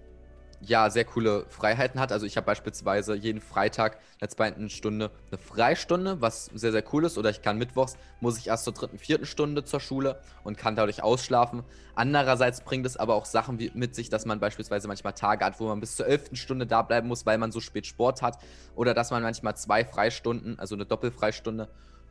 [0.62, 2.12] ja sehr coole Freiheiten hat.
[2.12, 6.84] Also ich habe beispielsweise jeden Freitag in der zweiten Stunde eine Freistunde, was sehr, sehr
[6.94, 7.18] cool ist.
[7.18, 10.76] Oder ich kann mittwochs, muss ich erst zur dritten, vierten Stunde zur Schule und kann
[10.76, 11.64] dadurch ausschlafen.
[11.96, 15.60] Andererseits bringt es aber auch Sachen wie, mit sich, dass man beispielsweise manchmal Tage hat,
[15.60, 18.38] wo man bis zur elften Stunde da bleiben muss, weil man so spät Sport hat.
[18.76, 21.68] Oder dass man manchmal zwei Freistunden, also eine Doppelfreistunde,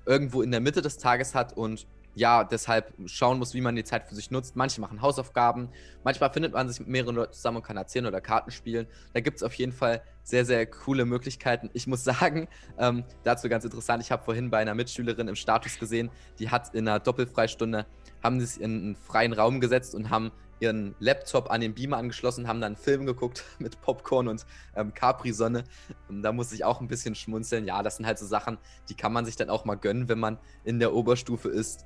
[0.07, 3.85] irgendwo in der Mitte des Tages hat und ja, deshalb schauen muss, wie man die
[3.85, 4.57] Zeit für sich nutzt.
[4.57, 5.68] Manche machen Hausaufgaben,
[6.05, 8.87] manchmal findet man sich mit mehreren Leuten zusammen und kann erzählen oder Karten spielen.
[9.12, 11.70] Da gibt es auf jeden Fall sehr, sehr coole Möglichkeiten.
[11.73, 15.79] Ich muss sagen, ähm, dazu ganz interessant, ich habe vorhin bei einer Mitschülerin im Status
[15.79, 17.87] gesehen, die hat in einer Doppelfreistunde,
[18.23, 21.96] haben sie sich in einen freien Raum gesetzt und haben ihren Laptop an den Beamer
[21.96, 24.46] angeschlossen, haben dann einen Film geguckt mit Popcorn und
[24.77, 25.64] ähm, Capri-Sonne.
[26.09, 27.66] Da muss ich auch ein bisschen schmunzeln.
[27.66, 30.18] Ja, das sind halt so Sachen, die kann man sich dann auch mal gönnen, wenn
[30.18, 31.85] man in der Oberstufe ist.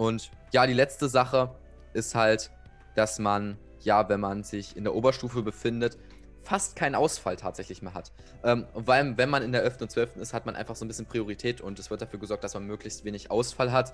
[0.00, 1.54] Und ja, die letzte Sache
[1.92, 2.50] ist halt,
[2.94, 5.98] dass man, ja, wenn man sich in der Oberstufe befindet,
[6.42, 8.10] fast keinen Ausfall tatsächlich mehr hat.
[8.42, 9.82] Ähm, weil, wenn man in der 11.
[9.82, 10.16] und 12.
[10.16, 12.66] ist, hat man einfach so ein bisschen Priorität und es wird dafür gesorgt, dass man
[12.66, 13.92] möglichst wenig Ausfall hat.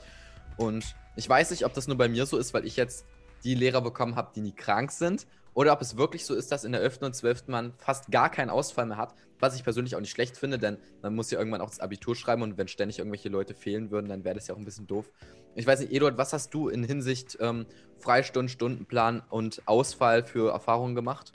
[0.56, 3.04] Und ich weiß nicht, ob das nur bei mir so ist, weil ich jetzt
[3.42, 5.26] die Lehrer bekommen habe, die nie krank sind.
[5.56, 6.98] Oder ob es wirklich so ist, dass in der 11.
[7.00, 7.48] und 12.
[7.48, 10.76] man fast gar keinen Ausfall mehr hat, was ich persönlich auch nicht schlecht finde, denn
[11.00, 14.06] man muss ja irgendwann auch das Abitur schreiben und wenn ständig irgendwelche Leute fehlen würden,
[14.06, 15.10] dann wäre das ja auch ein bisschen doof.
[15.54, 17.64] Ich weiß nicht, Eduard, was hast du in Hinsicht ähm,
[17.98, 21.32] Freistunden, Stundenplan und Ausfall für Erfahrungen gemacht?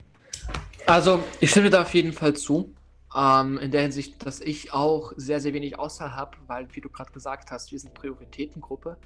[0.86, 2.72] Also, ich stimme da auf jeden Fall zu.
[3.16, 6.88] Ähm, in der Hinsicht, dass ich auch sehr, sehr wenig Ausfall habe, weil, wie du
[6.88, 8.98] gerade gesagt hast, wir sind Prioritätengruppe.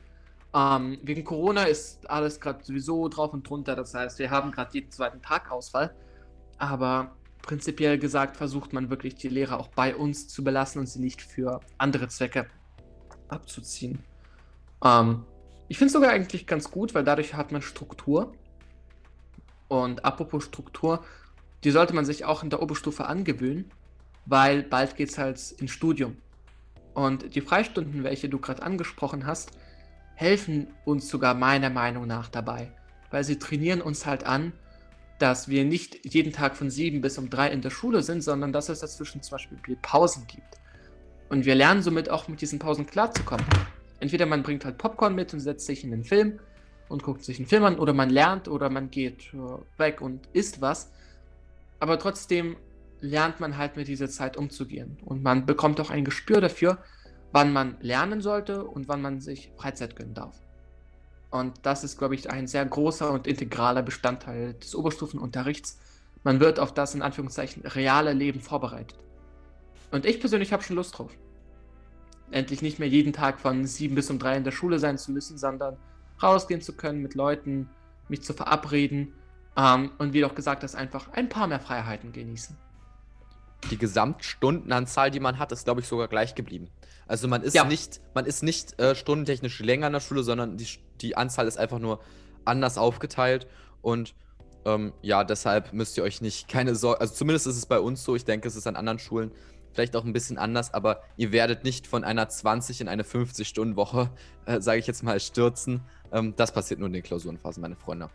[0.57, 3.77] Ähm, wegen Corona ist alles gerade sowieso drauf und drunter.
[3.77, 5.95] Das heißt, wir haben gerade jeden zweiten Tag Ausfall.
[6.57, 11.01] Aber prinzipiell gesagt versucht man wirklich die Lehrer auch bei uns zu belassen und sie
[11.01, 12.47] nicht für andere Zwecke
[13.29, 13.99] abzuziehen.
[14.83, 15.25] Ähm,
[15.69, 18.33] ich finde es sogar eigentlich ganz gut, weil dadurch hat man Struktur.
[19.69, 21.05] Und apropos Struktur,
[21.65, 23.71] die sollte man sich auch in der Oberstufe angewöhnen,
[24.25, 26.17] weil bald geht es halt ins Studium.
[26.95, 29.51] Und die Freistunden, welche du gerade angesprochen hast,
[30.17, 32.73] helfen uns sogar meiner Meinung nach dabei,
[33.11, 34.53] weil sie trainieren uns halt an,
[35.19, 38.53] dass wir nicht jeden Tag von sieben bis um drei in der Schule sind, sondern
[38.53, 40.59] dass es dazwischen zum Beispiel Pausen gibt.
[41.29, 43.47] Und wir lernen somit auch mit diesen Pausen klarzukommen.
[44.01, 46.39] Entweder man bringt halt Popcorn mit und setzt sich in den Film
[46.89, 50.29] und guckt sich einen Film an, oder man lernt oder man geht äh, weg und
[50.33, 50.93] isst was.
[51.81, 52.57] Aber trotzdem
[53.01, 54.99] lernt man halt mit dieser Zeit umzugehen.
[55.05, 56.79] Und man bekommt auch ein Gespür dafür,
[57.37, 60.41] wann man lernen sollte und wann man sich Freizeit gönnen darf.
[61.29, 65.79] Und das ist, glaube ich, ein sehr großer und integraler Bestandteil des Oberstufenunterrichts.
[66.25, 68.99] Man wird auf das in Anführungszeichen reale Leben vorbereitet.
[69.91, 71.13] Und ich persönlich habe schon Lust drauf.
[72.31, 75.13] Endlich nicht mehr jeden Tag von sieben bis um drei in der Schule sein zu
[75.13, 75.77] müssen, sondern
[76.23, 77.69] rausgehen zu können mit Leuten,
[78.09, 79.13] mich zu verabreden
[79.59, 82.57] ähm, und wie du auch gesagt hast, einfach ein paar mehr Freiheiten genießen.
[83.71, 86.71] Die Gesamtstundenanzahl, die man hat, ist, glaube ich, sogar gleich geblieben.
[87.09, 87.65] Also man ist ja.
[87.65, 90.67] nicht, man ist nicht äh, stundentechnisch länger in der Schule, sondern die,
[91.01, 92.01] die Anzahl ist einfach nur
[92.45, 93.47] anders aufgeteilt.
[93.83, 94.15] Und
[94.65, 97.01] ähm, ja, deshalb müsst ihr euch nicht keine Sorge.
[97.01, 98.17] Also zumindest ist es bei uns so.
[98.17, 99.31] Ich denke, es ist an anderen Schulen
[99.77, 104.11] vielleicht auch ein bisschen anders, aber ihr werdet nicht von einer 20 in eine 50-Stunden-Woche,
[104.47, 105.83] äh, sage ich jetzt mal, stürzen.
[106.11, 108.09] Ähm, das passiert nur in den Klausurenphasen, meine Freunde.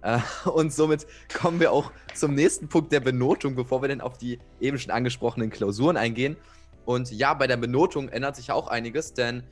[0.00, 4.16] Äh, und somit kommen wir auch zum nächsten Punkt der Benotung, bevor wir dann auf
[4.16, 6.36] die eben schon angesprochenen Klausuren eingehen.
[6.84, 9.44] Und ja, bei der Benotung ändert sich auch einiges, denn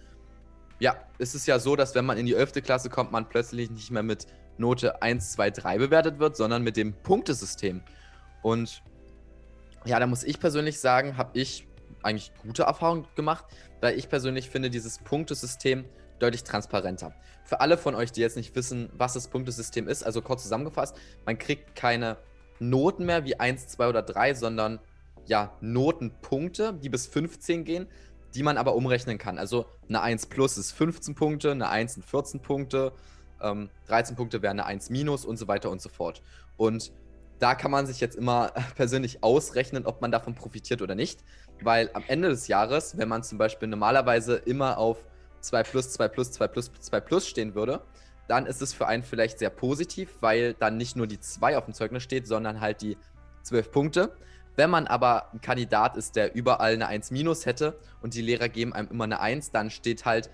[0.81, 2.55] ja, es ist ja so, dass wenn man in die 11.
[2.62, 6.77] Klasse kommt, man plötzlich nicht mehr mit Note 1, 2, 3 bewertet wird, sondern mit
[6.77, 7.83] dem Punktesystem.
[8.43, 8.83] Und
[9.85, 11.66] ja, da muss ich persönlich sagen, habe ich
[12.03, 13.45] eigentlich gute Erfahrungen gemacht,
[13.81, 15.85] weil ich persönlich finde dieses Punktesystem
[16.19, 17.14] deutlich transparenter.
[17.45, 20.97] Für alle von euch, die jetzt nicht wissen, was das Punktesystem ist, also kurz zusammengefasst,
[21.27, 22.19] man kriegt keine
[22.59, 24.81] Noten mehr wie 1, 2 oder 3, sondern
[25.26, 27.87] ja, Notenpunkte, die bis 15 gehen,
[28.35, 29.38] die man aber umrechnen kann.
[29.38, 32.92] Also eine 1 plus ist 15 Punkte, eine 1 sind 14 Punkte,
[33.40, 36.22] ähm, 13 Punkte wäre eine 1 minus und so weiter und so fort.
[36.56, 36.92] Und
[37.38, 41.20] da kann man sich jetzt immer persönlich ausrechnen, ob man davon profitiert oder nicht.
[41.62, 44.98] Weil am Ende des Jahres, wenn man zum Beispiel normalerweise immer auf
[45.40, 47.83] 2 plus, 2 plus, 2 plus, 2 plus stehen würde,
[48.28, 51.64] dann ist es für einen vielleicht sehr positiv, weil dann nicht nur die 2 auf
[51.64, 52.96] dem Zeugnis steht, sondern halt die
[53.42, 54.16] 12 Punkte.
[54.56, 58.48] Wenn man aber ein Kandidat ist, der überall eine 1 minus hätte und die Lehrer
[58.48, 60.30] geben einem immer eine 1, dann steht halt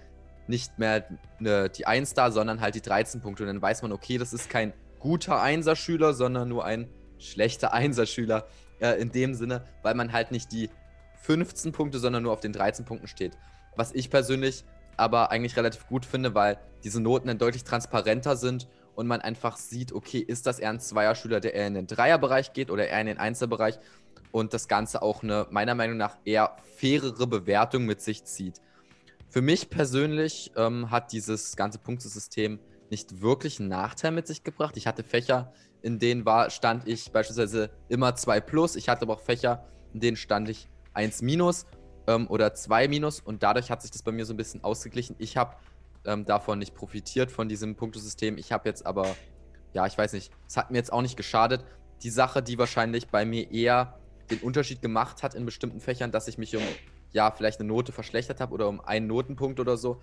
[0.49, 1.07] nicht mehr
[1.39, 3.43] eine, die 1 da, sondern halt die 13 Punkte.
[3.43, 8.47] Und dann weiß man, okay, das ist kein guter Einserschüler, sondern nur ein schlechter Einserschüler
[8.81, 10.71] äh, in dem Sinne, weil man halt nicht die
[11.23, 13.37] 15 Punkte, sondern nur auf den 13 Punkten steht.
[13.75, 14.65] Was ich persönlich
[14.97, 19.57] aber eigentlich relativ gut finde, weil diese Noten dann deutlich transparenter sind und man einfach
[19.57, 23.01] sieht, okay, ist das eher ein Zweierschüler, der eher in den Dreierbereich geht oder eher
[23.01, 23.79] in den Einzelbereich?
[24.37, 28.61] Und das Ganze auch eine meiner Meinung nach eher fairere Bewertung mit sich zieht.
[29.31, 34.77] Für mich persönlich ähm, hat dieses ganze Punktesystem nicht wirklich einen Nachteil mit sich gebracht.
[34.77, 38.77] Ich hatte Fächer, in denen war, stand ich beispielsweise immer 2 plus.
[38.77, 41.65] Ich hatte aber auch Fächer, in denen stand ich 1 minus
[42.07, 45.17] ähm, oder 2 minus und dadurch hat sich das bei mir so ein bisschen ausgeglichen.
[45.19, 45.57] Ich habe
[46.05, 48.37] ähm, davon nicht profitiert, von diesem Punktesystem.
[48.37, 49.17] Ich habe jetzt aber,
[49.73, 51.65] ja, ich weiß nicht, es hat mir jetzt auch nicht geschadet.
[52.03, 53.99] Die Sache, die wahrscheinlich bei mir eher
[54.31, 56.63] den Unterschied gemacht hat in bestimmten Fächern, dass ich mich um,
[57.13, 60.01] ja, vielleicht eine Note verschlechtert habe oder um einen Notenpunkt oder so,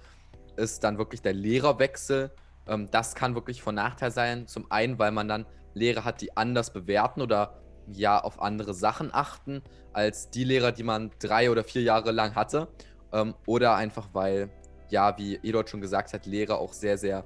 [0.56, 2.32] ist dann wirklich der Lehrerwechsel.
[2.68, 4.48] Ähm, das kann wirklich von Nachteil sein.
[4.48, 7.60] Zum einen, weil man dann Lehrer hat, die anders bewerten oder
[7.92, 12.36] ja auf andere Sachen achten als die Lehrer, die man drei oder vier Jahre lang
[12.36, 12.68] hatte.
[13.12, 14.50] Ähm, oder einfach, weil,
[14.90, 17.26] ja, wie Edot schon gesagt hat, Lehrer auch sehr, sehr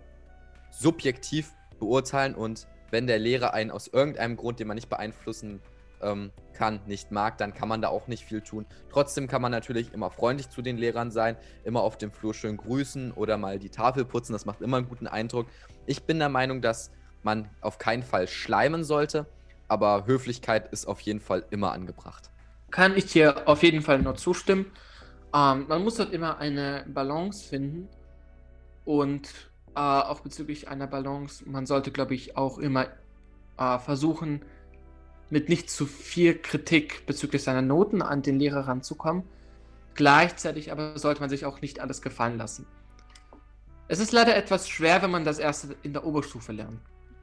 [0.72, 5.62] subjektiv beurteilen und wenn der Lehrer einen aus irgendeinem Grund, den man nicht beeinflussen
[6.02, 8.66] ähm, kann, nicht mag, dann kann man da auch nicht viel tun.
[8.92, 12.58] Trotzdem kann man natürlich immer freundlich zu den Lehrern sein, immer auf dem Flur schön
[12.58, 15.48] grüßen oder mal die Tafel putzen, das macht immer einen guten Eindruck.
[15.86, 16.92] Ich bin der Meinung, dass
[17.24, 19.26] man auf keinen Fall schleimen sollte,
[19.68, 22.32] aber Höflichkeit ist auf jeden Fall immer angebracht.
[22.72, 24.66] Kann ich dir auf jeden Fall nur zustimmen.
[25.34, 27.88] Ähm, man muss halt immer eine Balance finden
[28.86, 29.30] und
[29.76, 32.88] äh, auch bezüglich einer Balance, man sollte, glaube ich, auch immer
[33.58, 34.42] äh, versuchen,
[35.30, 39.24] mit nicht zu viel Kritik bezüglich seiner Noten an den Lehrer ranzukommen.
[39.94, 42.66] Gleichzeitig aber sollte man sich auch nicht alles gefallen lassen.
[43.88, 46.80] Es ist leider etwas schwer, wenn man das erste in der Oberstufe lernt.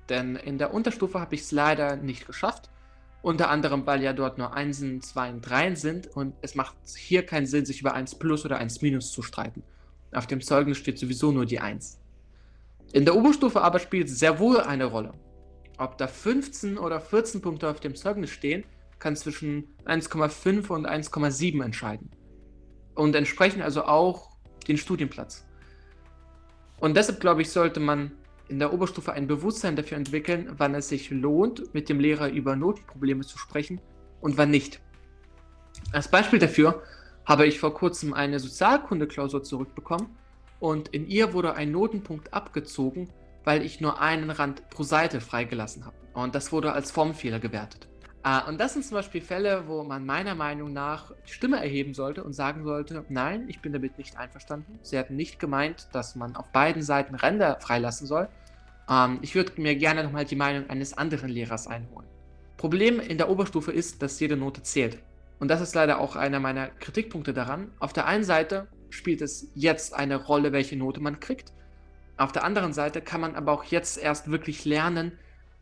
[0.08, 2.70] Denn in der Unterstufe habe ich es leider nicht geschafft.
[3.22, 7.46] Unter anderem, weil ja dort nur Einsen, Zweien, Dreien sind und es macht hier keinen
[7.46, 9.62] Sinn, sich über 1 plus oder 1 minus zu streiten.
[10.12, 11.98] Auf dem Zeugnis steht sowieso nur die 1.
[12.92, 15.14] In der Oberstufe aber spielt es sehr wohl eine Rolle.
[15.78, 18.64] Ob da 15 oder 14 Punkte auf dem Zeugnis stehen,
[18.98, 22.10] kann zwischen 1,5 und 1,7 entscheiden.
[22.94, 24.30] Und entsprechend also auch
[24.68, 25.44] den Studienplatz.
[26.78, 28.12] Und deshalb glaube ich, sollte man
[28.48, 32.56] in der Oberstufe ein Bewusstsein dafür entwickeln, wann es sich lohnt, mit dem Lehrer über
[32.56, 33.80] Notenprobleme zu sprechen
[34.20, 34.80] und wann nicht.
[35.92, 36.82] Als Beispiel dafür
[37.24, 40.08] habe ich vor kurzem eine Sozialkunde-Klausur zurückbekommen
[40.60, 43.08] und in ihr wurde ein Notenpunkt abgezogen,
[43.44, 45.96] weil ich nur einen Rand pro Seite freigelassen habe.
[46.14, 47.88] Und das wurde als Formfehler gewertet.
[48.26, 51.92] Uh, und das sind zum Beispiel Fälle, wo man meiner Meinung nach die Stimme erheben
[51.92, 54.78] sollte und sagen sollte, nein, ich bin damit nicht einverstanden.
[54.80, 58.28] Sie hatten nicht gemeint, dass man auf beiden Seiten Ränder freilassen soll.
[58.88, 62.08] Uh, ich würde mir gerne nochmal die Meinung eines anderen Lehrers einholen.
[62.56, 64.98] Problem in der Oberstufe ist, dass jede Note zählt.
[65.38, 67.72] Und das ist leider auch einer meiner Kritikpunkte daran.
[67.78, 71.52] Auf der einen Seite spielt es jetzt eine Rolle, welche Note man kriegt.
[72.16, 75.12] Auf der anderen Seite kann man aber auch jetzt erst wirklich lernen,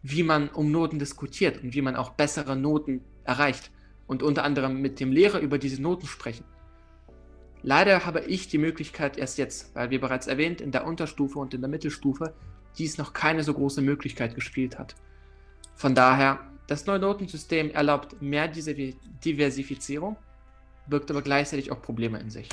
[0.03, 3.71] wie man um Noten diskutiert und wie man auch bessere Noten erreicht
[4.07, 6.45] und unter anderem mit dem Lehrer über diese Noten sprechen.
[7.63, 11.55] Leider habe ich die Möglichkeit erst jetzt, weil wie bereits erwähnt, in der Unterstufe und
[11.55, 12.35] in der Mittelstufe
[12.77, 14.97] dies noch keine so große Möglichkeit gespielt hat.
[15.77, 20.17] Von daher, das neue Notensystem erlaubt mehr Diversifizierung,
[20.89, 22.49] birgt aber gleichzeitig auch Probleme in sich.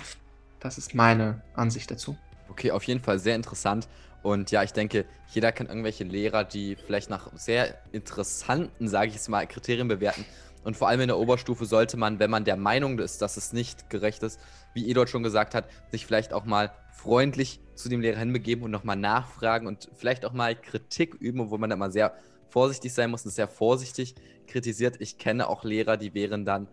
[0.60, 2.16] Das ist meine Ansicht dazu.
[2.50, 3.88] Okay, auf jeden Fall sehr interessant.
[4.22, 9.14] Und ja, ich denke, jeder kennt irgendwelche Lehrer, die vielleicht nach sehr interessanten, sage ich
[9.14, 10.26] jetzt mal, Kriterien bewerten.
[10.64, 13.54] Und vor allem in der Oberstufe sollte man, wenn man der Meinung ist, dass es
[13.54, 14.42] nicht gerecht ist,
[14.74, 18.72] wie Edot schon gesagt hat, sich vielleicht auch mal freundlich zu dem Lehrer hinbegeben und
[18.72, 22.14] nochmal nachfragen und vielleicht auch mal Kritik üben, obwohl man da mal sehr
[22.50, 24.16] vorsichtig sein muss und sehr vorsichtig
[24.48, 24.98] kritisiert.
[25.00, 26.68] Ich kenne auch Lehrer, die wären dann,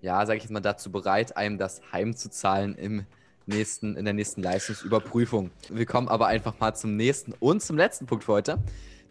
[0.00, 3.04] ja, sage ich jetzt mal, dazu bereit, einem das heimzuzahlen im
[3.48, 5.50] nächsten, in der nächsten Leistungsüberprüfung.
[5.70, 8.58] Wir kommen aber einfach mal zum nächsten und zum letzten Punkt für heute,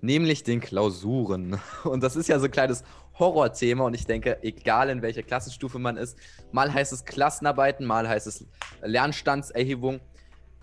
[0.02, 1.60] nämlich den Klausuren.
[1.84, 2.84] Und das ist ja so ein kleines
[3.20, 6.18] Horrorthema und ich denke, egal in welcher Klassenstufe man ist,
[6.52, 8.46] mal heißt es Klassenarbeiten, mal heißt es
[8.82, 10.00] Lernstandserhebung,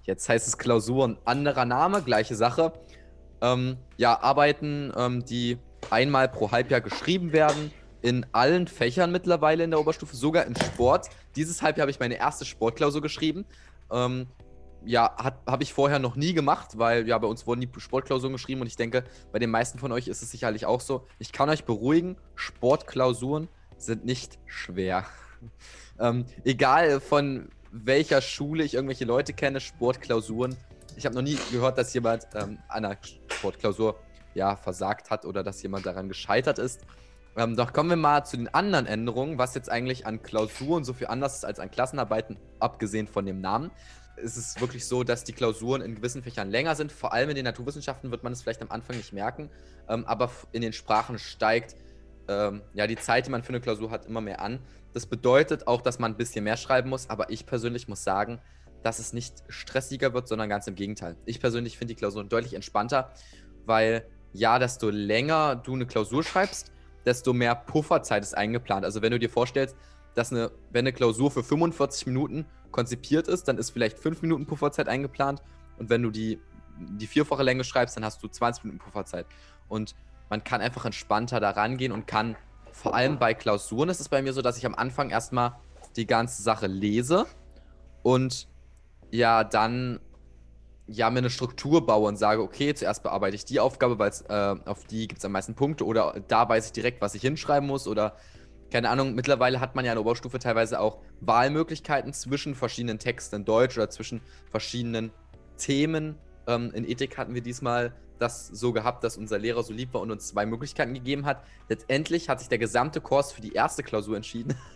[0.05, 2.73] jetzt heißt es Klausuren, anderer Name, gleiche Sache.
[3.41, 5.59] Ähm, ja, Arbeiten, ähm, die
[5.91, 7.73] einmal pro Halbjahr geschrieben werden,
[8.05, 11.09] in allen Fächern mittlerweile in der Oberstufe, sogar in Sport.
[11.37, 13.47] Dieses Halbjahr habe ich meine erste Sportklausur geschrieben.
[13.90, 14.27] Ähm,
[14.85, 18.61] ja, habe ich vorher noch nie gemacht, weil ja bei uns wurden die Sportklausuren geschrieben
[18.61, 21.07] und ich denke, bei den meisten von euch ist es sicherlich auch so.
[21.19, 25.07] Ich kann euch beruhigen, Sportklausuren sind nicht schwer.
[25.99, 30.55] ähm, egal von welcher Schule ich irgendwelche Leute kenne, Sportklausuren.
[30.99, 33.99] Ich habe noch nie gehört, dass jemand ähm, an einer Sportklausur
[34.35, 36.83] ja versagt hat oder dass jemand daran gescheitert ist.
[37.37, 40.92] Ähm, doch kommen wir mal zu den anderen Änderungen, was jetzt eigentlich an Klausuren so
[40.92, 43.73] viel anders ist als an Klassenarbeiten, abgesehen von dem Namen.
[44.16, 46.92] Es ist wirklich so, dass die Klausuren in gewissen Fächern länger sind.
[46.92, 49.51] Vor allem in den Naturwissenschaften wird man es vielleicht am Anfang nicht merken,
[49.88, 51.75] ähm, aber in den Sprachen steigt
[52.29, 54.61] ähm, ja die Zeit, die man für eine Klausur hat, immer mehr an.
[54.92, 58.40] Das bedeutet auch, dass man ein bisschen mehr schreiben muss, aber ich persönlich muss sagen,
[58.85, 61.16] dass es nicht stressiger wird, sondern ganz im Gegenteil.
[61.25, 63.11] Ich persönlich finde die Klausuren deutlich entspannter,
[63.66, 66.70] weil ja, desto länger du eine Klausur schreibst,
[67.05, 68.85] desto mehr Pufferzeit ist eingeplant.
[68.85, 69.77] Also wenn du dir vorstellst,
[70.14, 74.47] dass eine, wenn eine Klausur für 45 Minuten konzipiert ist, dann ist vielleicht 5 Minuten
[74.47, 75.43] Pufferzeit eingeplant.
[75.79, 76.40] Und wenn du die,
[76.79, 79.27] die vierfache Länge schreibst, dann hast du 20 Minuten Pufferzeit.
[79.69, 79.95] Und
[80.31, 82.37] man kann einfach entspannter da rangehen und kann
[82.73, 85.57] vor allem bei Klausuren ist es bei mir so, dass ich am Anfang erstmal
[85.97, 87.27] die ganze Sache lese
[88.03, 88.49] und
[89.11, 90.01] ja dann
[90.87, 94.68] ja mir eine Struktur baue und sage, okay, zuerst bearbeite ich die Aufgabe, weil äh,
[94.68, 97.66] auf die gibt es am meisten Punkte oder da weiß ich direkt, was ich hinschreiben
[97.66, 98.16] muss oder
[98.70, 103.37] keine Ahnung, mittlerweile hat man ja in der Oberstufe teilweise auch Wahlmöglichkeiten zwischen verschiedenen Texten
[103.37, 104.20] in Deutsch oder zwischen
[104.51, 105.12] verschiedenen
[105.57, 106.16] Themen.
[106.49, 110.01] Ähm, in Ethik hatten wir diesmal das so gehabt, dass unser Lehrer so lieb war
[110.01, 111.44] und uns zwei Möglichkeiten gegeben hat.
[111.68, 114.57] Letztendlich hat sich der gesamte Kurs für die erste Klausur entschieden,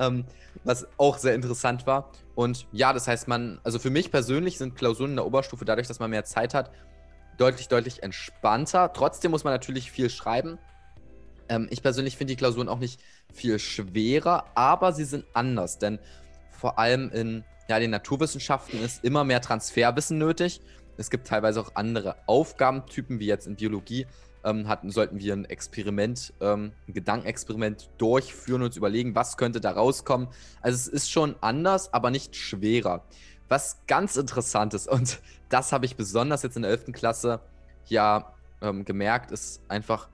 [0.00, 0.24] ähm,
[0.64, 2.10] was auch sehr interessant war.
[2.34, 5.86] Und ja, das heißt, man, also für mich persönlich sind Klausuren in der Oberstufe dadurch,
[5.86, 6.72] dass man mehr Zeit hat,
[7.38, 8.92] deutlich, deutlich entspannter.
[8.92, 10.58] Trotzdem muss man natürlich viel schreiben.
[11.48, 13.00] Ähm, ich persönlich finde die Klausuren auch nicht
[13.32, 15.98] viel schwerer, aber sie sind anders, denn
[16.50, 20.60] vor allem in ja, den Naturwissenschaften ist immer mehr Transferwissen nötig.
[20.96, 24.06] Es gibt teilweise auch andere Aufgabentypen, wie jetzt in Biologie.
[24.42, 29.60] Ähm, hatten, sollten wir ein Experiment, ähm, ein Gedankenexperiment durchführen und uns überlegen, was könnte
[29.60, 30.28] da rauskommen.
[30.62, 33.04] Also es ist schon anders, aber nicht schwerer.
[33.48, 36.92] Was ganz interessant ist, und das habe ich besonders jetzt in der 11.
[36.92, 37.40] Klasse
[37.86, 40.08] ja ähm, gemerkt, ist einfach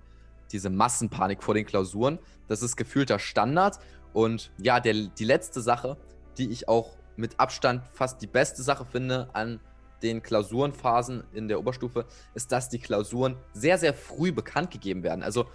[0.52, 2.18] diese Massenpanik vor den Klausuren.
[2.48, 3.78] Das ist gefühlter Standard.
[4.12, 5.96] Und ja, der, die letzte Sache,
[6.38, 9.60] die ich auch mit Abstand fast die beste Sache finde an
[10.02, 15.22] den Klausurenphasen in der Oberstufe, ist, dass die Klausuren sehr, sehr früh bekannt gegeben werden.
[15.22, 15.46] Also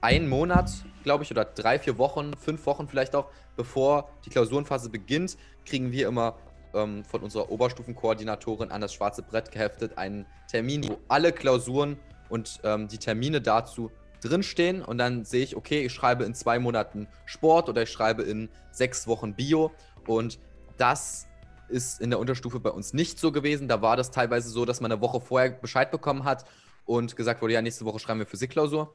[0.00, 0.70] ein Monat,
[1.02, 5.90] glaube ich, oder drei, vier Wochen, fünf Wochen vielleicht auch, bevor die Klausurenphase beginnt, kriegen
[5.90, 6.36] wir immer
[6.74, 12.60] ähm, von unserer Oberstufenkoordinatorin an das schwarze Brett geheftet einen Termin, wo alle Klausuren und
[12.64, 13.90] ähm, die Termine dazu
[14.22, 18.22] drinstehen und dann sehe ich, okay, ich schreibe in zwei Monaten Sport oder ich schreibe
[18.22, 19.72] in sechs Wochen Bio
[20.06, 20.38] und
[20.76, 21.26] das
[21.68, 23.68] ist in der Unterstufe bei uns nicht so gewesen.
[23.68, 26.44] Da war das teilweise so, dass man eine Woche vorher Bescheid bekommen hat
[26.84, 28.94] und gesagt wurde, ja, nächste Woche schreiben wir Physikklausur.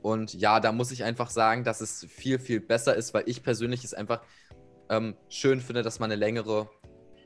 [0.00, 3.42] Und ja, da muss ich einfach sagen, dass es viel, viel besser ist, weil ich
[3.42, 4.22] persönlich es einfach
[4.88, 6.70] ähm, schön finde, dass man eine längere,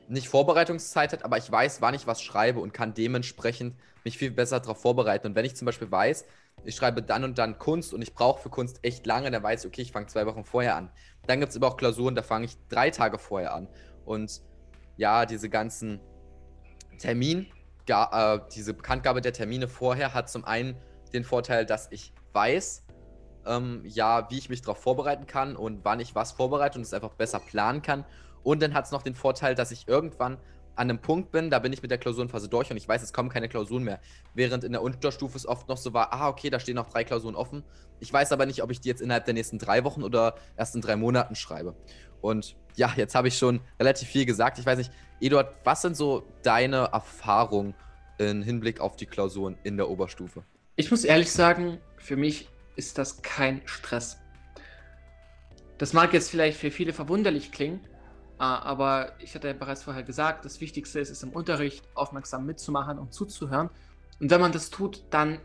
[0.07, 4.31] nicht Vorbereitungszeit hat, aber ich weiß, wann ich was schreibe und kann dementsprechend mich viel
[4.31, 5.27] besser darauf vorbereiten.
[5.27, 6.25] Und wenn ich zum Beispiel weiß,
[6.63, 9.63] ich schreibe dann und dann Kunst und ich brauche für Kunst echt lange, dann weiß
[9.63, 10.89] ich, okay, ich fange zwei Wochen vorher an.
[11.27, 13.67] Dann gibt es aber auch Klausuren, da fange ich drei Tage vorher an.
[14.05, 14.41] Und
[14.97, 15.99] ja, diese ganzen
[16.99, 17.47] Termin,
[17.87, 20.75] äh, diese Bekanntgabe der Termine vorher hat zum einen
[21.13, 22.83] den Vorteil, dass ich weiß,
[23.45, 26.93] ähm, ja, wie ich mich darauf vorbereiten kann und wann ich was vorbereite und es
[26.93, 28.05] einfach besser planen kann.
[28.43, 30.37] Und dann hat es noch den Vorteil, dass ich irgendwann
[30.77, 33.11] an einem Punkt bin, da bin ich mit der Klausurenphase durch und ich weiß, es
[33.11, 33.99] kommen keine Klausuren mehr.
[34.33, 37.03] Während in der Unterstufe es oft noch so war, ah, okay, da stehen noch drei
[37.03, 37.63] Klausuren offen.
[37.99, 40.75] Ich weiß aber nicht, ob ich die jetzt innerhalb der nächsten drei Wochen oder erst
[40.75, 41.75] in drei Monaten schreibe.
[42.21, 44.59] Und ja, jetzt habe ich schon relativ viel gesagt.
[44.59, 47.73] Ich weiß nicht, Eduard, was sind so deine Erfahrungen
[48.19, 50.43] im Hinblick auf die Klausuren in der Oberstufe?
[50.75, 54.17] Ich muss ehrlich sagen, für mich ist das kein Stress.
[55.79, 57.81] Das mag jetzt vielleicht für viele verwunderlich klingen,
[58.37, 62.99] aber ich hatte ja bereits vorher gesagt, das Wichtigste ist es im Unterricht aufmerksam mitzumachen
[62.99, 63.69] und zuzuhören.
[64.19, 65.39] Und wenn man das tut, dann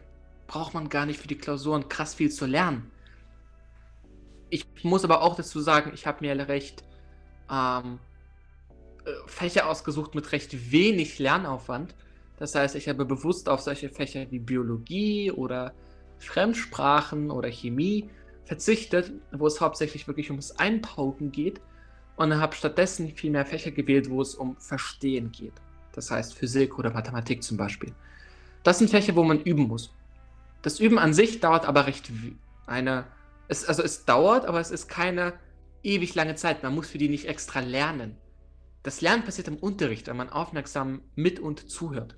[0.46, 2.90] braucht man gar nicht für die Klausuren krass viel zu lernen.
[4.50, 6.84] Ich muss aber auch dazu sagen, ich habe mir recht
[7.50, 7.98] ähm,
[9.06, 11.94] äh, Fächer ausgesucht mit recht wenig Lernaufwand.
[12.36, 15.72] Das heißt, ich habe bewusst auf solche Fächer wie Biologie oder
[16.18, 18.10] Fremdsprachen oder Chemie
[18.44, 21.62] verzichtet, wo es hauptsächlich wirklich ums Eintauchen geht
[22.16, 25.54] und habe stattdessen viel mehr Fächer gewählt, wo es um Verstehen geht.
[25.92, 27.92] Das heißt Physik oder Mathematik zum Beispiel.
[28.62, 29.94] Das sind Fächer, wo man üben muss.
[30.62, 32.10] Das Üben an sich dauert aber recht
[32.66, 33.04] eine,
[33.48, 35.34] es, also es dauert, aber es ist keine
[35.82, 36.62] ewig lange Zeit.
[36.62, 38.16] Man muss für die nicht extra lernen.
[38.82, 42.16] Das Lernen passiert im Unterricht, wenn man aufmerksam mit und zuhört.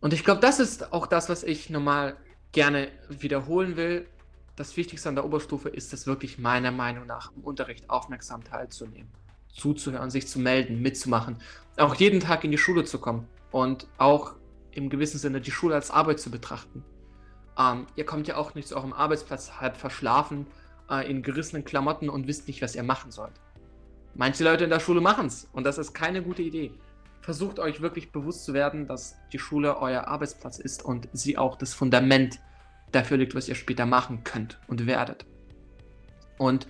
[0.00, 2.16] Und ich glaube, das ist auch das, was ich normal
[2.52, 4.06] gerne wiederholen will
[4.56, 9.10] das Wichtigste an der Oberstufe ist es wirklich meiner Meinung nach im Unterricht aufmerksam teilzunehmen,
[9.52, 11.36] zuzuhören, sich zu melden, mitzumachen,
[11.76, 14.34] auch jeden Tag in die Schule zu kommen und auch
[14.72, 16.82] im gewissen Sinne die Schule als Arbeit zu betrachten.
[17.58, 20.46] Ähm, ihr kommt ja auch nicht zu eurem Arbeitsplatz halb verschlafen,
[20.90, 23.40] äh, in gerissenen Klamotten und wisst nicht, was ihr machen sollt.
[24.14, 26.72] Manche Leute in der Schule machen es und das ist keine gute Idee.
[27.20, 31.56] Versucht euch wirklich bewusst zu werden, dass die Schule euer Arbeitsplatz ist und sie auch
[31.56, 32.40] das Fundament
[32.92, 35.26] dafür liegt, was ihr später machen könnt und werdet.
[36.38, 36.66] Und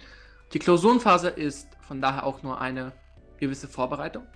[0.53, 2.93] die Klausurenphase ist von daher auch nur eine
[3.39, 4.27] gewisse Vorbereitung.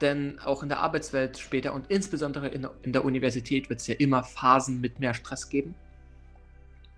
[0.00, 3.94] Denn auch in der Arbeitswelt später und insbesondere in, in der Universität wird es ja
[3.94, 5.74] immer Phasen mit mehr Stress geben.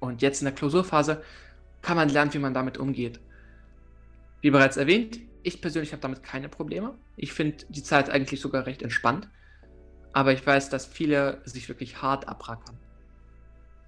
[0.01, 1.23] Und jetzt in der Klausurphase
[1.81, 3.21] kann man lernen, wie man damit umgeht.
[4.41, 6.95] Wie bereits erwähnt, ich persönlich habe damit keine Probleme.
[7.17, 9.29] Ich finde die Zeit eigentlich sogar recht entspannt.
[10.13, 12.77] Aber ich weiß, dass viele sich wirklich hart abrackern.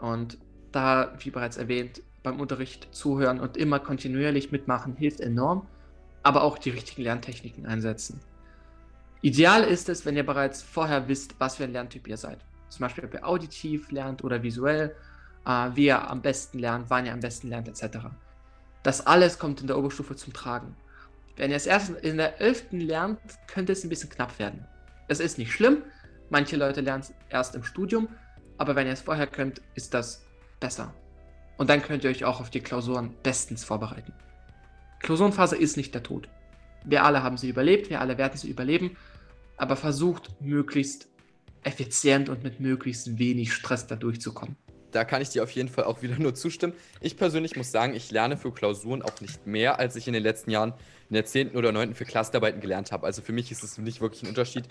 [0.00, 0.38] Und
[0.72, 5.66] da, wie bereits erwähnt, beim Unterricht zuhören und immer kontinuierlich mitmachen hilft enorm,
[6.22, 8.20] aber auch die richtigen Lerntechniken einsetzen.
[9.22, 12.38] Ideal ist es, wenn ihr bereits vorher wisst, was für ein Lerntyp ihr seid.
[12.68, 14.94] Zum Beispiel, ob ihr auditiv lernt oder visuell,
[15.46, 17.98] äh, wie ihr am besten lernt, wann ihr am besten lernt, etc.
[18.82, 20.74] Das alles kommt in der Oberstufe zum Tragen.
[21.36, 22.66] Wenn ihr es erst in der 11.
[22.72, 24.66] lernt, könnte es ein bisschen knapp werden.
[25.08, 25.82] Es ist nicht schlimm,
[26.30, 28.08] manche Leute lernen es erst im Studium,
[28.60, 30.22] aber wenn ihr es vorher könnt, ist das
[30.60, 30.92] besser.
[31.56, 34.12] Und dann könnt ihr euch auch auf die Klausuren bestens vorbereiten.
[34.98, 36.28] Klausurenphase ist nicht der Tod.
[36.84, 38.98] Wir alle haben sie überlebt, wir alle werden sie überleben,
[39.56, 41.08] aber versucht möglichst
[41.62, 44.56] effizient und mit möglichst wenig Stress da durchzukommen.
[44.90, 46.74] Da kann ich dir auf jeden Fall auch wieder nur zustimmen.
[47.00, 50.22] Ich persönlich muss sagen, ich lerne für Klausuren auch nicht mehr, als ich in den
[50.22, 50.74] letzten Jahren
[51.08, 51.52] in der 10.
[51.56, 51.94] oder 9.
[51.94, 53.06] für Klassenarbeiten gelernt habe.
[53.06, 54.66] Also für mich ist es nicht wirklich ein Unterschied.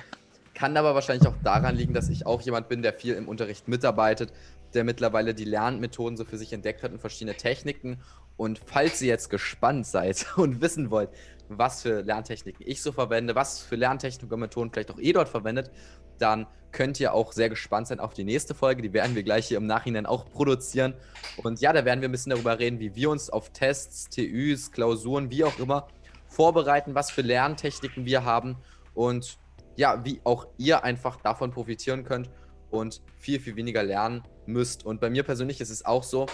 [0.59, 3.69] Kann aber wahrscheinlich auch daran liegen, dass ich auch jemand bin, der viel im Unterricht
[3.69, 4.33] mitarbeitet,
[4.73, 8.01] der mittlerweile die Lernmethoden so für sich entdeckt hat und verschiedene Techniken.
[8.35, 11.11] Und falls ihr jetzt gespannt seid und wissen wollt,
[11.47, 15.29] was für Lerntechniken ich so verwende, was für Lerntechniken und Methoden vielleicht auch eh dort
[15.29, 15.71] verwendet,
[16.17, 18.81] dann könnt ihr auch sehr gespannt sein auf die nächste Folge.
[18.81, 20.93] Die werden wir gleich hier im Nachhinein auch produzieren.
[21.37, 24.73] Und ja, da werden wir ein bisschen darüber reden, wie wir uns auf Tests, TÜs,
[24.73, 25.87] Klausuren, wie auch immer
[26.27, 28.57] vorbereiten, was für Lerntechniken wir haben
[28.93, 29.39] und
[29.79, 32.29] ja, wie auch ihr einfach davon profitieren könnt
[32.69, 34.85] und viel, viel weniger lernen müsst.
[34.85, 36.25] Und bei mir persönlich ist es auch so,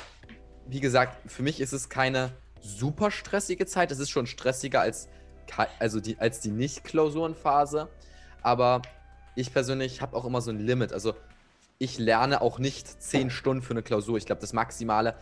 [0.66, 3.92] wie gesagt, für mich ist es keine super stressige Zeit.
[3.92, 5.10] Es ist schon stressiger als,
[5.78, 7.88] also die, als die Nicht-Klausurenphase.
[8.42, 8.82] Aber
[9.36, 10.92] ich persönlich habe auch immer so ein Limit.
[10.92, 11.14] Also
[11.78, 14.18] ich lerne auch nicht zehn Stunden für eine Klausur.
[14.18, 15.14] Ich glaube, das Maximale,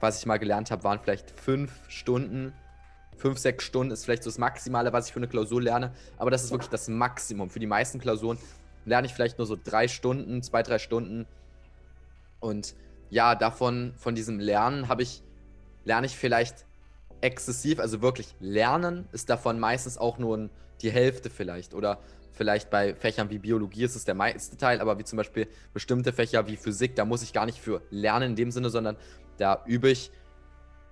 [0.00, 2.52] was ich mal gelernt habe, waren vielleicht fünf Stunden.
[3.20, 5.92] Fünf, sechs Stunden ist vielleicht so das Maximale, was ich für eine Klausur lerne.
[6.16, 7.50] Aber das ist wirklich das Maximum.
[7.50, 8.38] Für die meisten Klausuren
[8.86, 11.26] lerne ich vielleicht nur so drei Stunden, zwei, drei Stunden.
[12.40, 12.74] Und
[13.10, 15.22] ja, davon, von diesem Lernen habe ich,
[15.84, 16.64] lerne ich vielleicht
[17.20, 20.48] exzessiv, also wirklich lernen, ist davon meistens auch nur
[20.80, 21.74] die Hälfte vielleicht.
[21.74, 21.98] Oder
[22.32, 26.14] vielleicht bei Fächern wie Biologie ist es der meiste Teil, aber wie zum Beispiel bestimmte
[26.14, 28.96] Fächer wie Physik, da muss ich gar nicht für lernen in dem Sinne, sondern
[29.36, 30.10] da übe ich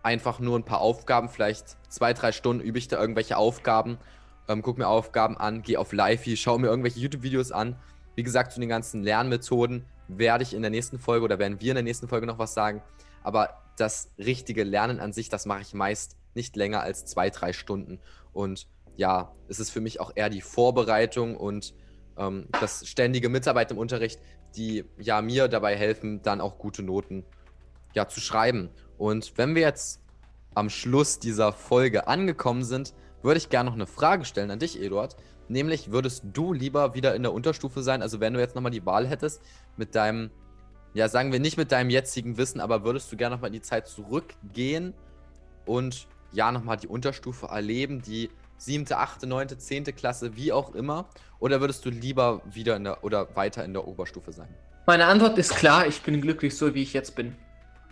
[0.03, 3.99] einfach nur ein paar Aufgaben, vielleicht zwei, drei Stunden übe ich da irgendwelche Aufgaben,
[4.49, 7.77] ähm, gucke mir Aufgaben an, gehe auf Live, schaue mir irgendwelche YouTube-Videos an.
[8.15, 11.71] Wie gesagt, zu den ganzen Lernmethoden werde ich in der nächsten Folge oder werden wir
[11.71, 12.83] in der nächsten Folge noch was sagen.
[13.23, 17.53] Aber das richtige Lernen an sich, das mache ich meist nicht länger als zwei, drei
[17.53, 18.01] Stunden.
[18.33, 21.75] Und ja, es ist für mich auch eher die Vorbereitung und
[22.17, 24.21] ähm, das ständige Mitarbeit im Unterricht,
[24.57, 27.25] die ja mir dabei helfen, dann auch gute Noten
[27.95, 28.71] ja zu schreiben.
[28.99, 30.01] Und wenn wir jetzt
[30.55, 34.81] am Schluss dieser Folge angekommen sind, würde ich gerne noch eine Frage stellen an dich,
[34.81, 35.17] Eduard.
[35.49, 38.03] Nämlich, würdest du lieber wieder in der Unterstufe sein?
[38.03, 39.41] Also, wenn du jetzt nochmal die Wahl hättest,
[39.77, 40.31] mit deinem,
[40.93, 43.63] ja, sagen wir nicht mit deinem jetzigen Wissen, aber würdest du gerne nochmal in die
[43.63, 44.93] Zeit zurückgehen
[45.65, 51.09] und ja, nochmal die Unterstufe erleben, die siebte, achte, neunte, zehnte Klasse, wie auch immer?
[51.39, 54.49] Oder würdest du lieber wieder in der oder weiter in der Oberstufe sein?
[54.87, 57.37] Meine Antwort ist klar, ich bin glücklich so, wie ich jetzt bin.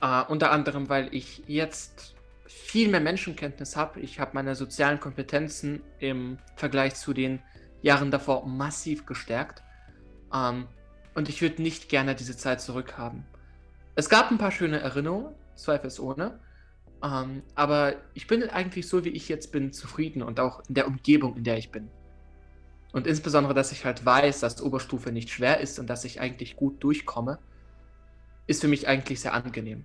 [0.02, 4.00] Uh, unter anderem, weil ich jetzt viel mehr Menschenkenntnis habe.
[4.00, 7.40] Ich habe meine sozialen Kompetenzen im Vergleich zu den
[7.80, 9.62] Jahren davor massiv gestärkt.
[10.30, 10.68] Um, ähm,
[11.14, 13.24] und ich würde nicht gerne diese Zeit zurückhaben.
[13.94, 16.40] Es gab ein paar schöne Erinnerungen, zweifelsohne.
[17.00, 20.74] Um, ähm, aber ich bin eigentlich so, wie ich jetzt bin, zufrieden und auch in
[20.74, 21.88] der Umgebung, in der ich bin.
[22.92, 26.56] Und insbesondere, dass ich halt weiß, dass Oberstufe nicht schwer ist und dass ich eigentlich
[26.56, 27.38] gut durchkomme
[28.46, 29.84] ist für mich eigentlich sehr angenehm.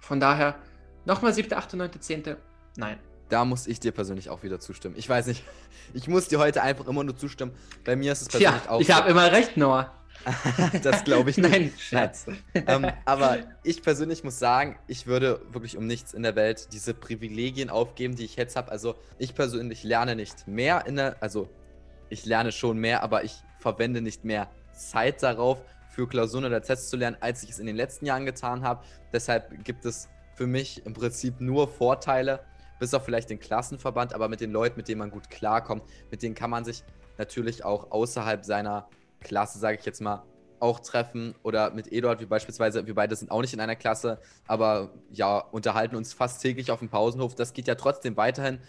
[0.00, 0.56] Von daher,
[1.04, 2.38] nochmal siebte, achte, neunte, zehnte,
[2.76, 2.98] nein.
[3.28, 4.94] Da muss ich dir persönlich auch wieder zustimmen.
[4.96, 5.44] Ich weiß nicht,
[5.94, 7.52] ich muss dir heute einfach immer nur zustimmen.
[7.84, 8.80] Bei mir ist es persönlich ja, auch.
[8.80, 9.92] Ich habe immer recht, Noah.
[10.82, 11.50] das glaube ich nicht.
[11.50, 12.26] Nein, Scherz.
[12.54, 16.94] ähm, aber ich persönlich muss sagen, ich würde wirklich um nichts in der Welt diese
[16.94, 18.70] Privilegien aufgeben, die ich jetzt habe.
[18.70, 21.48] Also ich persönlich lerne nicht mehr in der, also
[22.08, 25.62] ich lerne schon mehr, aber ich verwende nicht mehr Zeit darauf,
[25.98, 28.84] für Klausuren oder Tests zu lernen, als ich es in den letzten Jahren getan habe.
[29.12, 32.38] Deshalb gibt es für mich im Prinzip nur Vorteile,
[32.78, 35.82] bis auf vielleicht den Klassenverband, aber mit den Leuten, mit denen man gut klarkommt,
[36.12, 36.84] mit denen kann man sich
[37.16, 38.88] natürlich auch außerhalb seiner
[39.18, 40.22] Klasse, sage ich jetzt mal,
[40.60, 44.20] auch treffen oder mit Eduard, wie beispielsweise, wir beide sind auch nicht in einer Klasse,
[44.46, 47.34] aber ja, unterhalten uns fast täglich auf dem Pausenhof.
[47.34, 48.60] Das geht ja trotzdem weiterhin.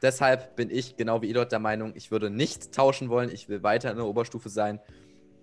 [0.00, 3.62] Deshalb bin ich genau wie Eduard der Meinung, ich würde nicht tauschen wollen, ich will
[3.62, 4.80] weiter in der Oberstufe sein.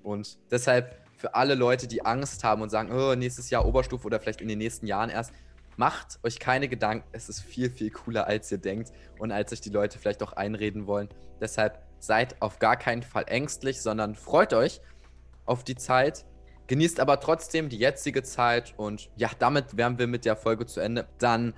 [0.01, 4.19] Und deshalb für alle Leute, die Angst haben und sagen, oh, nächstes Jahr Oberstufe oder
[4.19, 5.33] vielleicht in den nächsten Jahren erst,
[5.75, 7.05] macht euch keine Gedanken.
[7.11, 10.33] Es ist viel, viel cooler, als ihr denkt und als euch die Leute vielleicht auch
[10.33, 11.09] einreden wollen.
[11.41, 14.81] Deshalb seid auf gar keinen Fall ängstlich, sondern freut euch
[15.45, 16.25] auf die Zeit
[16.67, 20.81] Genießt aber trotzdem die jetzige Zeit und ja, damit wären wir mit der Folge zu
[20.81, 21.07] Ende.
[21.17, 21.53] Dann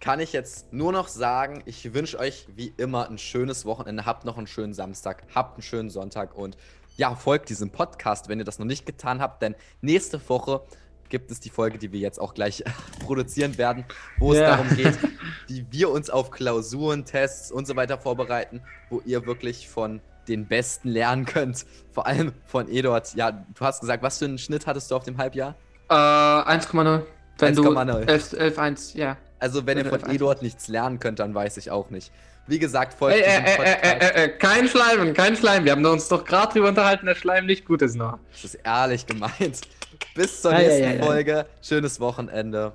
[0.00, 4.06] kann ich jetzt nur noch sagen, ich wünsche euch wie immer ein schönes Wochenende.
[4.06, 6.56] Habt noch einen schönen Samstag, habt einen schönen Sonntag und
[6.98, 10.62] ja, folgt diesem Podcast, wenn ihr das noch nicht getan habt, denn nächste Woche
[11.08, 12.64] gibt es die Folge, die wir jetzt auch gleich
[13.06, 13.84] produzieren werden,
[14.18, 14.98] wo es darum geht,
[15.46, 20.46] wie wir uns auf Klausuren, Tests und so weiter vorbereiten, wo ihr wirklich von den
[20.46, 21.64] Besten lernen könnt.
[21.92, 23.14] Vor allem von Eduard.
[23.14, 25.54] Ja, du hast gesagt, was für einen Schnitt hattest du auf dem Halbjahr?
[25.88, 27.02] Äh, 1,0.
[27.38, 29.16] Wenn 1, du 11,1, ja.
[29.38, 32.12] Also, wenn ihr von Eduard nichts lernen könnt, dann weiß ich auch nicht.
[32.48, 33.84] Wie gesagt, folgt hey, diesem äh, Podcast.
[33.84, 35.64] Äh, äh, äh, kein Schleimen, kein Schleim.
[35.64, 38.18] Wir haben uns doch gerade drüber unterhalten, dass Schleim nicht gut ist noch.
[38.32, 39.60] Das ist ehrlich gemeint.
[40.14, 41.46] Bis zur nächsten Folge.
[41.60, 42.72] Schönes Wochenende.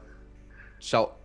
[0.79, 1.22] Ciao.